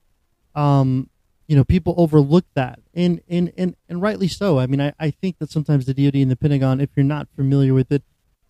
um, 0.55 1.09
you 1.47 1.55
know, 1.55 1.63
people 1.63 1.95
overlook 1.97 2.43
that, 2.55 2.79
and 2.93 3.21
and 3.29 3.53
and, 3.57 3.77
and 3.87 4.01
rightly 4.01 4.27
so. 4.27 4.59
I 4.59 4.67
mean, 4.67 4.81
I, 4.81 4.91
I 4.99 5.09
think 5.09 5.37
that 5.39 5.49
sometimes 5.49 5.85
the 5.85 5.93
DoD 5.93 6.15
and 6.15 6.31
the 6.31 6.35
Pentagon, 6.35 6.81
if 6.81 6.89
you're 6.97 7.05
not 7.05 7.29
familiar 7.33 7.73
with 7.73 7.93
it, 7.93 8.03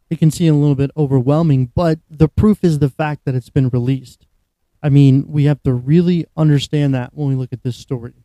it 0.10 0.18
can 0.18 0.32
seem 0.32 0.52
a 0.52 0.58
little 0.58 0.74
bit 0.74 0.90
overwhelming, 0.98 1.72
but 1.76 2.00
the 2.10 2.28
proof 2.28 2.64
is 2.64 2.80
the 2.80 2.90
fact 2.90 3.26
that 3.26 3.36
it's 3.36 3.52
been 3.52 3.70
released. 3.70 4.26
I 4.82 4.90
mean, 4.90 5.26
we 5.28 5.44
have 5.44 5.62
to 5.64 5.74
really 5.76 6.26
understand 6.36 6.96
that 6.96 7.14
when 7.14 7.28
we 7.28 7.36
look 7.36 7.54
at 7.54 7.62
this 7.62 7.78
story. 7.78 8.16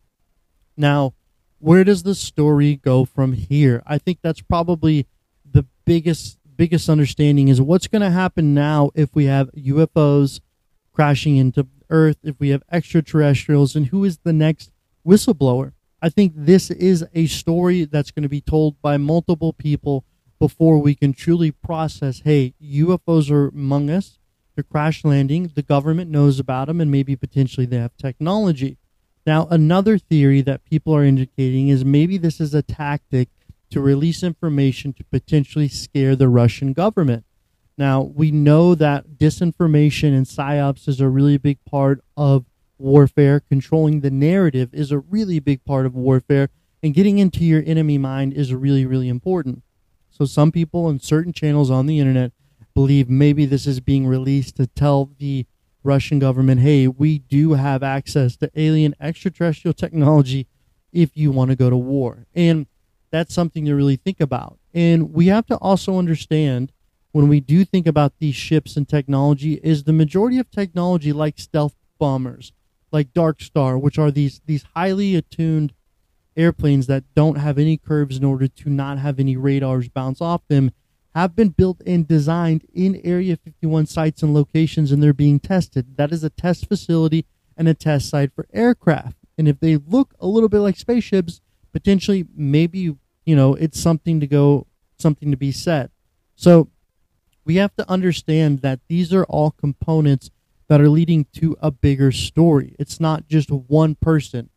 Now, 0.79 1.13
where 1.59 1.85
does 1.85 2.03
the 2.03 2.15
story 2.15 2.77
go 2.77 3.05
from 3.05 3.33
here? 3.33 3.83
I 3.87 3.99
think 3.99 4.19
that's 4.23 4.41
probably 4.41 5.07
the 5.51 5.67
biggest 5.85 6.39
biggest 6.57 6.89
understanding 6.89 7.49
is 7.49 7.61
what's 7.61 7.87
going 7.87 8.01
to 8.01 8.11
happen 8.11 8.55
now 8.55 8.91
if 8.95 9.15
we 9.15 9.27
have 9.27 9.51
UFOs 9.53 10.41
crashing 10.93 11.37
into 11.37 11.67
Earth, 11.91 12.17
if 12.23 12.41
we 12.41 12.49
have 12.49 12.63
extraterrestrials, 12.73 13.77
and 13.77 13.89
who 13.89 14.05
is 14.05 14.19
the 14.19 14.33
next 14.33 14.73
whistleblower? 15.07 15.73
I 16.01 16.09
think 16.09 16.33
this 16.35 16.71
is 16.71 17.05
a 17.15 17.27
story 17.27 17.85
that's 17.85 18.11
going 18.11 18.23
to 18.23 18.29
be 18.29 18.41
told 18.41 18.81
by 18.81 18.97
multiple 18.97 19.53
people 19.53 20.05
before 20.39 20.79
we 20.79 20.95
can 20.95 21.13
truly 21.13 21.51
process 21.51 22.23
hey, 22.25 22.55
UFOs 22.63 23.31
are 23.31 23.49
among 23.49 23.91
us, 23.91 24.19
they're 24.55 24.65
crash 24.65 25.05
landing, 25.05 25.51
the 25.55 25.63
government 25.63 26.11
knows 26.11 26.39
about 26.39 26.69
them, 26.69 26.81
and 26.81 26.91
maybe 26.91 27.17
potentially 27.17 27.67
they 27.67 27.79
have 27.79 27.97
technology. 27.97 28.79
Now, 29.27 29.49
another 29.51 29.99
theory 29.99 30.41
that 30.43 30.65
people 30.65 30.95
are 30.95 31.05
indicating 31.05 31.69
is 31.69 31.85
maybe 31.85 32.17
this 32.17 32.41
is 32.41 32.55
a 32.55 32.63
tactic 32.63 33.29
to 33.71 33.81
release 33.81 34.23
information 34.23 34.93
to 34.93 35.05
potentially 35.05 35.67
scare 35.67 36.15
the 36.15 36.29
Russian 36.29 36.73
government. 36.73 37.25
Now, 37.77 38.01
we 38.03 38.31
know 38.31 38.77
that 38.77 39.19
disinformation 39.19 40.17
and 40.17 40.27
psyops 40.27 40.87
is 40.87 41.01
a 41.01 41.09
really 41.09 41.37
big 41.39 41.59
part 41.65 42.03
of 42.17 42.45
warfare. 42.79 43.41
Controlling 43.41 44.01
the 44.01 44.11
narrative 44.13 44.73
is 44.73 44.93
a 44.93 45.01
really 45.01 45.41
big 45.41 45.65
part 45.65 45.87
of 45.87 45.95
warfare, 45.95 46.49
and 46.83 46.95
getting 46.95 47.19
into 47.19 47.45
your 47.45 47.65
enemy 47.67 47.99
mind 47.99 48.33
is 48.33 48.55
really, 48.55 48.87
really 48.87 49.09
important. 49.09 49.63
So 50.11 50.25
some 50.25 50.53
people 50.53 50.89
and 50.89 51.03
certain 51.03 51.33
channels 51.33 51.71
on 51.71 51.87
the 51.87 51.99
internet 51.99 52.33
believe 52.75 53.11
maybe 53.11 53.45
this 53.45 53.67
is 53.67 53.81
being 53.81 54.07
released 54.07 54.57
to 54.57 54.67
tell 54.69 55.11
the 55.19 55.47
Russian 55.87 56.19
government, 56.19 56.61
hey, 56.61 56.89
we 56.89 57.19
do 57.21 57.55
have 57.55 57.83
access 57.83 58.37
to 58.39 58.51
alien 58.55 58.95
extraterrestrial 59.01 59.73
technology 59.73 60.47
if 60.93 61.17
you 61.17 61.31
want 61.31 61.51
to 61.51 61.57
go 61.57 61.71
to 61.71 61.77
war. 61.77 62.27
And 62.35 62.67
that's 63.11 63.33
something 63.33 63.65
to 63.65 63.75
really 63.75 63.97
think 63.97 64.21
about. 64.21 64.59
And 64.75 65.13
we 65.13 65.29
have 65.29 65.47
to 65.47 65.57
also 65.57 65.99
understand 65.99 66.73
when 67.13 67.29
we 67.29 67.41
do 67.41 67.65
think 67.65 67.87
about 67.87 68.13
these 68.19 68.35
ships 68.35 68.77
and 68.77 68.87
technology 68.87 69.55
is 69.63 69.85
the 69.85 69.93
majority 69.93 70.39
of 70.39 70.51
technology 70.51 71.13
like 71.13 71.39
stealth 71.39 71.75
bombers, 71.99 72.53
like 72.93 73.15
Dark 73.15 73.41
Star, 73.41 73.79
which 73.79 73.99
are 73.99 74.11
these 74.11 74.43
these 74.45 74.65
highly 74.75 75.15
attuned 75.15 75.73
airplanes 76.37 76.87
that 76.89 77.05
don't 77.15 77.37
have 77.37 77.59
any 77.59 77.79
curves 77.79 78.19
in 78.19 78.25
order 78.25 78.47
to 78.47 78.69
not 78.69 78.99
have 78.99 79.19
any 79.19 79.37
radars 79.37 79.89
bounce 79.89 80.21
off 80.21 80.43
them 80.49 80.73
have 81.17 81.35
been 81.35 81.49
built 81.49 81.81
and 81.87 82.07
designed 82.07 82.63
in 82.75 83.01
Area 83.03 83.39
51 83.39 83.87
sites 83.87 84.23
and 84.23 84.35
locations, 84.35 84.93
and 84.93 85.03
they're 85.03 85.15
being 85.15 85.41
tested. 85.41 85.97
That 85.97 86.13
is 86.13 86.23
a 86.23 86.29
test 86.29 86.69
facility 86.69 87.25
and 87.57 87.67
a 87.67 87.73
test 87.73 88.11
site 88.11 88.35
for 88.35 88.47
aircraft. 88.53 89.17
And 89.39 89.49
if 89.49 89.59
they 89.59 89.79
look 89.79 90.13
a 90.21 90.27
little 90.27 90.51
bit 90.51 90.59
like 90.59 90.77
spaceships, 90.77 91.41
potentially, 91.73 92.27
maybe, 92.37 92.95
you 93.25 93.35
know, 93.35 93.55
it's 93.55 93.81
something 93.81 94.21
to 94.21 94.27
go, 94.27 94.67
something 94.99 95.31
to 95.31 95.39
be 95.39 95.53
said. 95.53 95.91
So 96.35 96.69
we 97.47 97.57
have 97.57 97.75
to 97.77 97.91
understand 97.91 98.61
that 98.61 98.81
these 98.87 99.15
are 99.15 99.25
all 99.25 99.53
components 99.53 100.31
that 100.69 100.83
are 100.83 100.91
leading 100.91 101.25
to 101.37 101.57
a 101.63 101.71
bigger 101.71 102.13
story. 102.13 102.77
It's 102.79 103.01
not 103.01 103.27
just 103.27 103.51
one 103.51 103.95
person 103.95 104.51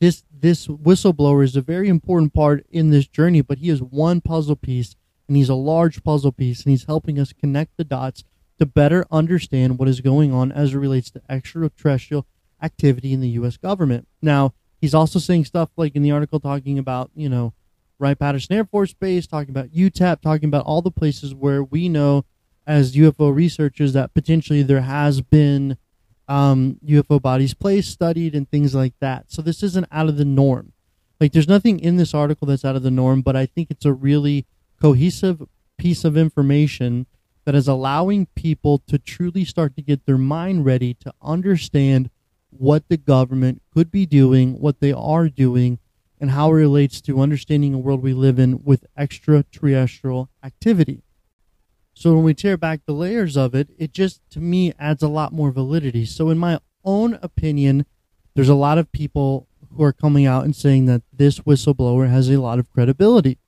this 0.00 0.24
this 0.32 0.66
whistleblower 0.66 1.44
is 1.44 1.56
a 1.56 1.60
very 1.60 1.88
important 1.88 2.32
part 2.32 2.66
in 2.70 2.90
this 2.90 3.06
journey, 3.06 3.42
but 3.42 3.58
he 3.58 3.68
is 3.68 3.82
one 3.82 4.22
puzzle 4.22 4.56
piece 4.56 4.96
and 5.30 5.36
he's 5.36 5.48
a 5.48 5.54
large 5.54 6.02
puzzle 6.02 6.32
piece 6.32 6.64
and 6.64 6.72
he's 6.72 6.86
helping 6.86 7.16
us 7.16 7.32
connect 7.32 7.76
the 7.76 7.84
dots 7.84 8.24
to 8.58 8.66
better 8.66 9.06
understand 9.12 9.78
what 9.78 9.86
is 9.86 10.00
going 10.00 10.34
on 10.34 10.50
as 10.50 10.74
it 10.74 10.78
relates 10.78 11.08
to 11.08 11.22
extraterrestrial 11.28 12.26
activity 12.60 13.12
in 13.12 13.20
the 13.20 13.28
US 13.28 13.56
government. 13.56 14.08
Now, 14.20 14.54
he's 14.80 14.92
also 14.92 15.20
saying 15.20 15.44
stuff 15.44 15.70
like 15.76 15.94
in 15.94 16.02
the 16.02 16.10
article 16.10 16.40
talking 16.40 16.80
about, 16.80 17.12
you 17.14 17.28
know, 17.28 17.52
Wright 18.00 18.18
Patterson 18.18 18.56
Air 18.56 18.64
Force 18.64 18.92
Base, 18.92 19.28
talking 19.28 19.50
about 19.50 19.68
UTAP, 19.68 20.20
talking 20.20 20.48
about 20.48 20.64
all 20.64 20.82
the 20.82 20.90
places 20.90 21.32
where 21.32 21.62
we 21.62 21.88
know 21.88 22.24
as 22.66 22.96
UFO 22.96 23.32
researchers 23.32 23.92
that 23.92 24.12
potentially 24.12 24.64
there 24.64 24.80
has 24.80 25.20
been 25.20 25.78
um, 26.26 26.80
UFO 26.84 27.22
bodies 27.22 27.54
placed, 27.54 27.92
studied, 27.92 28.34
and 28.34 28.50
things 28.50 28.74
like 28.74 28.94
that. 28.98 29.30
So 29.30 29.42
this 29.42 29.62
isn't 29.62 29.86
out 29.92 30.08
of 30.08 30.16
the 30.16 30.24
norm. 30.24 30.72
Like 31.20 31.30
there's 31.30 31.46
nothing 31.46 31.78
in 31.78 31.98
this 31.98 32.14
article 32.14 32.48
that's 32.48 32.64
out 32.64 32.74
of 32.74 32.82
the 32.82 32.90
norm, 32.90 33.22
but 33.22 33.36
I 33.36 33.46
think 33.46 33.70
it's 33.70 33.84
a 33.84 33.92
really 33.92 34.46
cohesive 34.80 35.42
piece 35.78 36.04
of 36.04 36.16
information 36.16 37.06
that 37.44 37.54
is 37.54 37.68
allowing 37.68 38.26
people 38.34 38.78
to 38.86 38.98
truly 38.98 39.44
start 39.44 39.74
to 39.76 39.82
get 39.82 40.06
their 40.06 40.18
mind 40.18 40.64
ready 40.64 40.94
to 40.94 41.12
understand 41.22 42.10
what 42.50 42.88
the 42.88 42.96
government 42.96 43.62
could 43.72 43.90
be 43.90 44.06
doing, 44.06 44.60
what 44.60 44.80
they 44.80 44.92
are 44.92 45.28
doing, 45.28 45.78
and 46.20 46.32
how 46.32 46.50
it 46.50 46.54
relates 46.54 47.00
to 47.00 47.20
understanding 47.20 47.72
a 47.72 47.78
world 47.78 48.02
we 48.02 48.12
live 48.12 48.38
in 48.38 48.62
with 48.62 48.84
extraterrestrial 48.96 50.28
activity. 50.42 51.02
So 51.94 52.14
when 52.14 52.24
we 52.24 52.34
tear 52.34 52.56
back 52.56 52.82
the 52.84 52.92
layers 52.92 53.36
of 53.36 53.54
it, 53.54 53.68
it 53.78 53.92
just 53.92 54.20
to 54.30 54.40
me 54.40 54.72
adds 54.78 55.02
a 55.02 55.08
lot 55.08 55.32
more 55.32 55.50
validity. 55.50 56.04
So 56.04 56.30
in 56.30 56.38
my 56.38 56.58
own 56.84 57.18
opinion, 57.22 57.86
there's 58.34 58.48
a 58.48 58.54
lot 58.54 58.78
of 58.78 58.92
people 58.92 59.48
who 59.74 59.82
are 59.82 59.92
coming 59.92 60.26
out 60.26 60.44
and 60.44 60.54
saying 60.54 60.86
that 60.86 61.02
this 61.12 61.40
whistleblower 61.40 62.10
has 62.10 62.28
a 62.28 62.40
lot 62.40 62.58
of 62.58 62.70
credibility. 62.70 63.38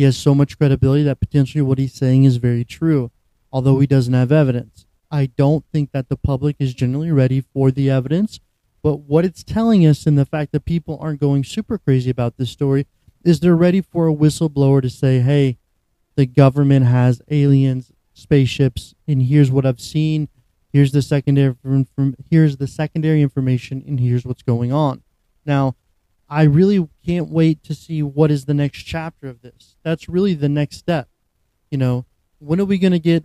He 0.00 0.04
has 0.04 0.16
so 0.16 0.34
much 0.34 0.56
credibility 0.56 1.02
that 1.02 1.20
potentially 1.20 1.60
what 1.60 1.76
he's 1.76 1.92
saying 1.92 2.24
is 2.24 2.38
very 2.38 2.64
true, 2.64 3.10
although 3.52 3.80
he 3.80 3.86
doesn't 3.86 4.14
have 4.14 4.32
evidence. 4.32 4.86
I 5.10 5.26
don't 5.26 5.62
think 5.74 5.92
that 5.92 6.08
the 6.08 6.16
public 6.16 6.56
is 6.58 6.72
generally 6.72 7.12
ready 7.12 7.42
for 7.42 7.70
the 7.70 7.90
evidence, 7.90 8.40
but 8.82 9.00
what 9.00 9.26
it's 9.26 9.44
telling 9.44 9.84
us 9.84 10.06
and 10.06 10.16
the 10.16 10.24
fact 10.24 10.52
that 10.52 10.64
people 10.64 10.98
aren't 11.02 11.20
going 11.20 11.44
super 11.44 11.76
crazy 11.76 12.08
about 12.08 12.38
this 12.38 12.48
story 12.48 12.86
is 13.26 13.40
they're 13.40 13.54
ready 13.54 13.82
for 13.82 14.08
a 14.08 14.14
whistleblower 14.14 14.80
to 14.80 14.88
say, 14.88 15.18
hey, 15.18 15.58
the 16.16 16.24
government 16.24 16.86
has 16.86 17.20
aliens, 17.30 17.92
spaceships, 18.14 18.94
and 19.06 19.24
here's 19.24 19.50
what 19.50 19.66
I've 19.66 19.82
seen. 19.82 20.30
Here's 20.72 20.92
the 20.92 21.02
secondary 21.02 21.56
from 21.62 22.16
here's 22.30 22.56
the 22.56 22.66
secondary 22.66 23.20
information, 23.20 23.84
and 23.86 24.00
here's 24.00 24.24
what's 24.24 24.42
going 24.42 24.72
on. 24.72 25.02
Now, 25.44 25.76
I 26.30 26.44
really 26.44 26.88
can't 27.04 27.28
wait 27.28 27.64
to 27.64 27.74
see 27.74 28.04
what 28.04 28.30
is 28.30 28.44
the 28.44 28.54
next 28.54 28.84
chapter 28.84 29.26
of 29.26 29.42
this. 29.42 29.74
That's 29.82 30.08
really 30.08 30.34
the 30.34 30.48
next 30.48 30.76
step. 30.76 31.08
You 31.72 31.78
know, 31.78 32.06
when 32.38 32.60
are 32.60 32.64
we 32.64 32.78
going 32.78 32.92
to 32.92 33.00
get 33.00 33.24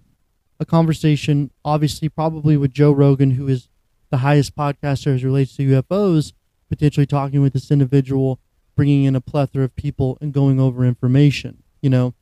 a 0.60 0.66
conversation? 0.66 1.52
Obviously, 1.64 2.10
probably 2.10 2.58
with 2.58 2.74
Joe 2.74 2.92
Rogan, 2.92 3.32
who 3.32 3.48
is 3.48 3.70
the 4.10 4.18
highest 4.18 4.56
podcaster 4.56 5.14
as 5.14 5.24
relates 5.24 5.56
to 5.56 5.82
UFOs, 5.84 6.34
potentially 6.68 7.06
talking 7.06 7.44
with 7.44 7.54
this 7.54 7.70
individual, 7.70 8.40
bringing 8.76 9.04
in 9.04 9.16
a 9.16 9.22
plethora 9.22 9.66
of 9.66 9.76
people 9.76 10.18
and 10.20 10.34
going 10.34 10.60
over 10.60 10.84
information. 10.84 11.62
You 11.84 11.92
know, 11.92 12.16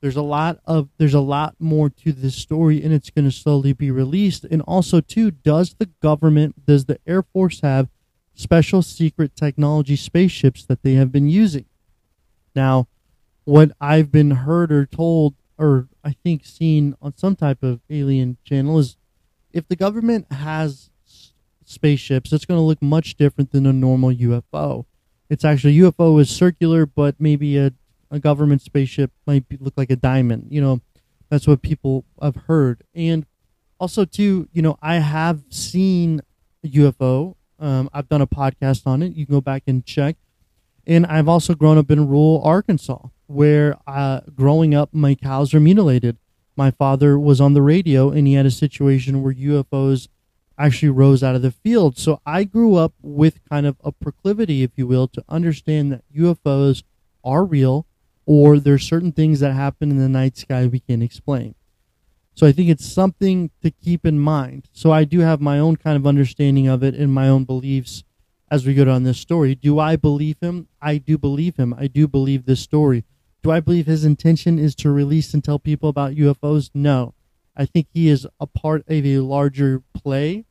there's 0.00 0.16
a 0.16 0.22
lot 0.22 0.58
of 0.64 0.88
there's 0.96 1.12
a 1.12 1.20
lot 1.20 1.54
more 1.58 1.90
to 1.90 2.12
this 2.12 2.34
story, 2.34 2.82
and 2.82 2.94
it's 2.94 3.10
going 3.10 3.26
to 3.26 3.30
slowly 3.30 3.74
be 3.74 3.90
released. 3.90 4.44
And 4.44 4.62
also, 4.62 5.02
too, 5.02 5.30
does 5.30 5.74
the 5.78 5.90
government, 6.00 6.64
does 6.64 6.86
the 6.86 6.98
Air 7.06 7.22
Force 7.22 7.60
have 7.60 7.88
special 8.34 8.82
secret 8.82 9.36
technology 9.36 9.96
spaceships 9.96 10.64
that 10.64 10.82
they 10.82 10.94
have 10.94 11.12
been 11.12 11.28
using. 11.28 11.66
Now, 12.54 12.88
what 13.44 13.72
I've 13.80 14.10
been 14.10 14.30
heard 14.32 14.72
or 14.72 14.86
told, 14.86 15.34
or 15.58 15.88
I 16.02 16.12
think 16.24 16.44
seen 16.44 16.94
on 17.00 17.16
some 17.16 17.36
type 17.36 17.62
of 17.62 17.80
alien 17.90 18.38
channel, 18.44 18.78
is 18.78 18.96
if 19.52 19.68
the 19.68 19.76
government 19.76 20.32
has 20.32 20.90
spaceships, 21.64 22.32
it's 22.32 22.44
going 22.44 22.58
to 22.58 22.64
look 22.64 22.82
much 22.82 23.16
different 23.16 23.52
than 23.52 23.66
a 23.66 23.72
normal 23.72 24.10
UFO. 24.10 24.86
It's 25.28 25.44
actually 25.44 25.76
UFO 25.78 26.20
is 26.20 26.28
circular, 26.28 26.86
but 26.86 27.16
maybe 27.18 27.56
a, 27.58 27.72
a 28.10 28.18
government 28.18 28.62
spaceship 28.62 29.10
might 29.26 29.48
be, 29.48 29.56
look 29.58 29.74
like 29.76 29.90
a 29.90 29.96
diamond. 29.96 30.48
You 30.50 30.60
know, 30.60 30.80
that's 31.30 31.46
what 31.46 31.62
people 31.62 32.04
have 32.20 32.36
heard. 32.46 32.82
And 32.94 33.26
also, 33.78 34.04
too, 34.04 34.48
you 34.52 34.62
know, 34.62 34.78
I 34.82 34.96
have 34.96 35.42
seen 35.50 36.20
a 36.62 36.68
UFO 36.68 37.36
um, 37.58 37.88
I've 37.92 38.08
done 38.08 38.22
a 38.22 38.26
podcast 38.26 38.86
on 38.86 39.02
it. 39.02 39.14
You 39.14 39.26
can 39.26 39.34
go 39.34 39.40
back 39.40 39.64
and 39.66 39.84
check. 39.84 40.16
And 40.86 41.06
I've 41.06 41.28
also 41.28 41.54
grown 41.54 41.78
up 41.78 41.90
in 41.90 42.08
rural 42.08 42.42
Arkansas, 42.44 43.08
where 43.26 43.76
uh, 43.86 44.20
growing 44.34 44.74
up, 44.74 44.90
my 44.92 45.14
cows 45.14 45.54
are 45.54 45.60
mutilated. 45.60 46.18
My 46.56 46.70
father 46.70 47.18
was 47.18 47.40
on 47.40 47.54
the 47.54 47.62
radio, 47.62 48.10
and 48.10 48.26
he 48.26 48.34
had 48.34 48.46
a 48.46 48.50
situation 48.50 49.22
where 49.22 49.32
UFOs 49.32 50.08
actually 50.58 50.90
rose 50.90 51.22
out 51.22 51.34
of 51.34 51.42
the 51.42 51.50
field. 51.50 51.98
So 51.98 52.20
I 52.24 52.44
grew 52.44 52.76
up 52.76 52.92
with 53.02 53.40
kind 53.48 53.66
of 53.66 53.76
a 53.82 53.92
proclivity, 53.92 54.62
if 54.62 54.70
you 54.76 54.86
will, 54.86 55.08
to 55.08 55.24
understand 55.28 55.90
that 55.92 56.04
UFOs 56.14 56.82
are 57.24 57.44
real, 57.44 57.86
or 58.26 58.58
there's 58.58 58.84
certain 58.84 59.12
things 59.12 59.40
that 59.40 59.52
happen 59.52 59.90
in 59.90 59.98
the 59.98 60.08
night 60.08 60.36
sky 60.36 60.66
we 60.66 60.80
can't 60.80 61.02
explain. 61.02 61.54
So 62.34 62.46
I 62.46 62.52
think 62.52 62.68
it's 62.68 62.84
something 62.84 63.50
to 63.62 63.70
keep 63.70 64.04
in 64.04 64.18
mind. 64.18 64.68
So 64.72 64.90
I 64.90 65.04
do 65.04 65.20
have 65.20 65.40
my 65.40 65.58
own 65.58 65.76
kind 65.76 65.96
of 65.96 66.06
understanding 66.06 66.66
of 66.66 66.82
it 66.82 66.94
and 66.94 67.12
my 67.12 67.28
own 67.28 67.44
beliefs 67.44 68.02
as 68.50 68.66
we 68.66 68.74
go 68.74 68.84
down 68.84 69.04
this 69.04 69.18
story. 69.18 69.54
Do 69.54 69.78
I 69.78 69.96
believe 69.96 70.38
him? 70.40 70.68
I 70.82 70.98
do 70.98 71.16
believe 71.16 71.56
him. 71.56 71.74
I 71.78 71.86
do 71.86 72.08
believe 72.08 72.44
this 72.44 72.60
story. 72.60 73.04
Do 73.42 73.50
I 73.50 73.60
believe 73.60 73.86
his 73.86 74.04
intention 74.04 74.58
is 74.58 74.74
to 74.76 74.90
release 74.90 75.32
and 75.32 75.44
tell 75.44 75.58
people 75.58 75.88
about 75.88 76.14
UFOs? 76.14 76.70
No. 76.74 77.14
I 77.56 77.66
think 77.66 77.86
he 77.92 78.08
is 78.08 78.26
a 78.40 78.46
part 78.46 78.82
of 78.88 79.04
a 79.04 79.18
larger 79.18 79.82
play, 79.92 80.44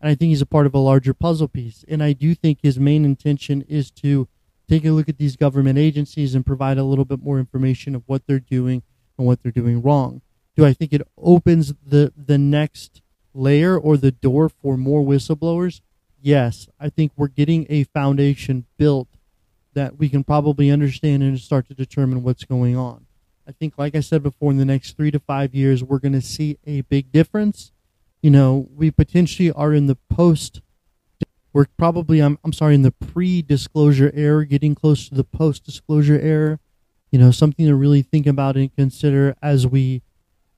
and 0.00 0.10
I 0.10 0.14
think 0.14 0.28
he's 0.28 0.42
a 0.42 0.46
part 0.46 0.66
of 0.66 0.74
a 0.74 0.78
larger 0.78 1.14
puzzle 1.14 1.48
piece. 1.48 1.84
And 1.88 2.02
I 2.02 2.12
do 2.12 2.34
think 2.34 2.60
his 2.62 2.78
main 2.78 3.04
intention 3.04 3.62
is 3.62 3.90
to 3.92 4.28
take 4.68 4.84
a 4.84 4.90
look 4.90 5.08
at 5.08 5.18
these 5.18 5.36
government 5.36 5.78
agencies 5.78 6.34
and 6.34 6.46
provide 6.46 6.78
a 6.78 6.84
little 6.84 7.04
bit 7.04 7.20
more 7.20 7.38
information 7.38 7.94
of 7.94 8.04
what 8.06 8.26
they're 8.26 8.38
doing 8.38 8.82
and 9.18 9.26
what 9.26 9.42
they're 9.42 9.50
doing 9.50 9.82
wrong. 9.82 10.22
Do 10.56 10.64
I 10.64 10.72
think 10.72 10.92
it 10.92 11.02
opens 11.16 11.74
the 11.84 12.12
the 12.16 12.38
next 12.38 13.02
layer 13.32 13.76
or 13.76 13.96
the 13.96 14.12
door 14.12 14.48
for 14.48 14.76
more 14.76 15.02
whistleblowers? 15.02 15.80
Yes, 16.20 16.68
I 16.80 16.88
think 16.88 17.12
we're 17.16 17.28
getting 17.28 17.66
a 17.68 17.84
foundation 17.84 18.64
built 18.78 19.08
that 19.74 19.98
we 19.98 20.08
can 20.08 20.24
probably 20.24 20.70
understand 20.70 21.22
and 21.22 21.38
start 21.38 21.66
to 21.68 21.74
determine 21.74 22.22
what's 22.22 22.44
going 22.44 22.76
on. 22.76 23.06
I 23.46 23.52
think, 23.52 23.76
like 23.76 23.94
I 23.94 24.00
said 24.00 24.22
before, 24.22 24.50
in 24.50 24.56
the 24.56 24.64
next 24.64 24.96
three 24.96 25.10
to 25.10 25.18
five 25.18 25.54
years, 25.54 25.84
we're 25.84 25.98
going 25.98 26.12
to 26.12 26.22
see 26.22 26.58
a 26.64 26.80
big 26.82 27.12
difference. 27.12 27.72
You 28.22 28.30
know, 28.30 28.68
we 28.74 28.90
potentially 28.90 29.52
are 29.52 29.74
in 29.74 29.86
the 29.86 29.98
post. 30.08 30.62
We're 31.52 31.66
probably, 31.76 32.20
I'm, 32.20 32.38
I'm 32.42 32.54
sorry, 32.54 32.74
in 32.74 32.82
the 32.82 32.90
pre-disclosure 32.90 34.10
era, 34.14 34.46
getting 34.46 34.74
close 34.74 35.08
to 35.08 35.14
the 35.14 35.24
post-disclosure 35.24 36.18
era. 36.18 36.58
You 37.10 37.18
know, 37.18 37.30
something 37.30 37.66
to 37.66 37.74
really 37.74 38.02
think 38.02 38.26
about 38.26 38.56
and 38.56 38.74
consider 38.74 39.36
as 39.42 39.66
we 39.66 40.02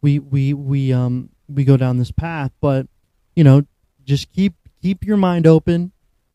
we 0.02 0.18
we 0.18 0.52
we 0.54 0.92
um 0.92 1.30
we 1.48 1.64
go 1.64 1.76
down 1.76 1.98
this 1.98 2.10
path 2.10 2.52
but 2.60 2.86
you 3.34 3.44
know 3.44 3.62
just 4.04 4.30
keep 4.32 4.54
keep 4.80 5.04
your 5.04 5.16
mind 5.16 5.46
open 5.46 5.92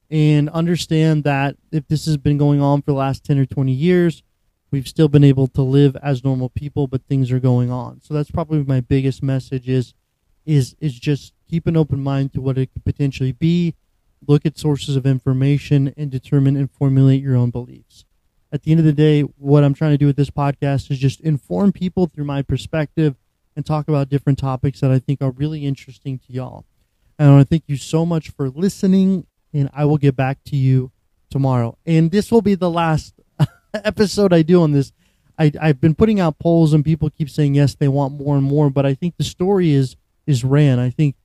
and 0.10 0.50
understand 0.50 1.24
that 1.24 1.56
if 1.72 1.88
this 1.88 2.06
has 2.06 2.18
been 2.18 2.38
going 2.38 2.62
on 2.62 2.82
for 2.82 2.92
the 2.92 2.98
last 2.98 3.24
10 3.24 3.40
or 3.40 3.46
20 3.46 3.72
years 3.72 4.24
we've 4.72 4.88
still 4.88 5.10
been 5.10 5.24
able 5.24 5.48
to 5.48 5.62
live 5.62 5.96
as 6.02 6.24
normal 6.24 6.50
people 6.50 6.88
but 6.88 7.04
things 7.04 7.32
are 7.32 7.40
going 7.40 7.70
on. 7.70 8.02
So 8.02 8.14
that's 8.14 8.32
probably 8.32 8.64
my 8.64 8.80
biggest 8.80 9.22
message 9.22 9.70
is 9.70 9.94
is 10.46 10.76
is 10.80 10.98
just 10.98 11.34
keep 11.48 11.68
an 11.68 11.78
open 11.78 12.02
mind 12.02 12.34
to 12.34 12.42
what 12.42 12.58
it 12.58 12.72
could 12.74 12.86
potentially 12.86 13.34
be. 13.34 13.76
Look 14.26 14.46
at 14.46 14.58
sources 14.58 14.96
of 14.96 15.06
information 15.06 15.94
and 15.98 16.10
determine 16.10 16.56
and 16.56 16.72
formulate 16.72 17.22
your 17.22 17.36
own 17.36 17.52
beliefs. 17.52 18.06
At 18.52 18.64
the 18.64 18.72
end 18.72 18.80
of 18.80 18.86
the 18.86 18.94
day 18.94 19.22
what 19.22 19.64
i'm 19.64 19.74
trying 19.74 19.92
to 19.92 19.98
do 19.98 20.08
with 20.08 20.16
this 20.18 20.30
podcast 20.30 20.90
is 20.90 21.00
just 21.00 21.22
inform 21.22 21.72
people 21.72 22.08
through 22.08 22.26
my 22.26 22.42
perspective 22.42 23.16
and 23.56 23.66
talk 23.66 23.88
about 23.88 24.10
different 24.10 24.40
topics 24.40 24.80
that 24.80 24.92
I 24.92 25.00
think 25.00 25.22
are 25.22 25.32
really 25.32 25.66
interesting 25.66 26.20
to 26.20 26.34
y'all. 26.34 26.66
And 27.20 27.30
I 27.30 27.34
want 27.34 27.48
to 27.48 27.50
thank 27.50 27.64
you 27.68 27.78
so 27.78 28.06
much 28.06 28.30
for 28.30 28.50
listening, 28.50 29.28
and 29.54 29.70
I 29.74 29.86
will 29.86 29.98
get 29.98 30.16
back 30.16 30.44
to 30.46 30.56
you 30.56 30.92
tomorrow. 31.30 31.78
And 31.86 32.12
this 32.12 32.32
will 32.32 32.42
be 32.42 32.56
the 32.56 32.70
last 32.70 33.14
episode 33.74 34.34
I 34.34 34.42
do 34.42 34.62
on 34.62 34.72
this. 34.72 34.92
I, 35.38 35.52
I've 35.60 35.82
been 35.82 35.96
putting 35.96 36.20
out 36.20 36.40
polls, 36.40 36.74
and 36.74 36.84
people 36.84 37.10
keep 37.10 37.30
saying 37.30 37.56
yes, 37.56 37.76
they 37.76 37.88
want 37.88 38.14
more 38.14 38.38
and 38.38 38.44
more. 38.44 38.70
But 38.70 38.86
I 38.86 38.94
think 38.94 39.18
the 39.18 39.24
story 39.24 39.72
is 39.72 39.96
is 40.28 40.44
ran. 40.44 40.80
I 40.80 40.90
think, 40.90 41.16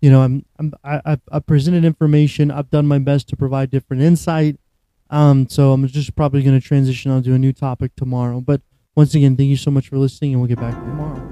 you 0.00 0.10
know, 0.10 0.22
I'm, 0.22 0.44
I'm 0.58 0.74
I, 0.82 1.00
I've, 1.04 1.20
I've 1.30 1.46
presented 1.46 1.84
information. 1.84 2.50
I've 2.50 2.70
done 2.70 2.86
my 2.86 2.98
best 2.98 3.28
to 3.28 3.36
provide 3.36 3.70
different 3.70 4.02
insight. 4.02 4.58
Um, 5.08 5.48
so 5.48 5.72
I'm 5.72 5.86
just 5.86 6.16
probably 6.16 6.42
going 6.42 6.58
to 6.58 6.66
transition 6.66 7.10
on 7.10 7.22
to 7.22 7.34
a 7.34 7.38
new 7.38 7.52
topic 7.52 7.92
tomorrow. 7.96 8.40
But 8.40 8.62
once 8.96 9.14
again, 9.14 9.36
thank 9.36 9.48
you 9.48 9.56
so 9.56 9.70
much 9.70 9.88
for 9.88 9.98
listening, 9.98 10.32
and 10.32 10.40
we'll 10.40 10.48
get 10.48 10.58
back 10.58 10.74
tomorrow 10.74 11.25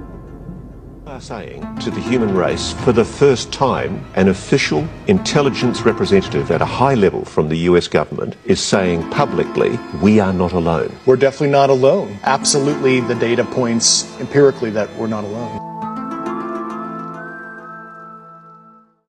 are 1.14 1.20
saying 1.20 1.62
to 1.77 1.92
the 1.92 2.00
human 2.00 2.35
race, 2.35 2.72
for 2.85 2.90
the 2.90 3.05
first 3.05 3.53
time, 3.53 4.05
an 4.16 4.27
official 4.27 4.87
intelligence 5.07 5.83
representative 5.83 6.50
at 6.50 6.61
a 6.61 6.64
high 6.64 6.94
level 6.94 7.24
from 7.24 7.48
the 7.48 7.59
US 7.70 7.87
government 7.87 8.35
is 8.46 8.61
saying 8.61 9.09
publicly, 9.11 9.79
we 10.03 10.18
are 10.18 10.33
not 10.33 10.53
alone. 10.53 10.92
We're 11.07 11.14
definitely 11.14 11.50
not 11.50 11.70
alone. 11.70 12.18
Absolutely, 12.24 13.00
the 13.00 13.14
data 13.14 13.44
points 13.44 14.05
empirically 14.18 14.70
that 14.70 14.92
we're 14.96 15.07
not 15.07 15.22
alone. 15.22 15.73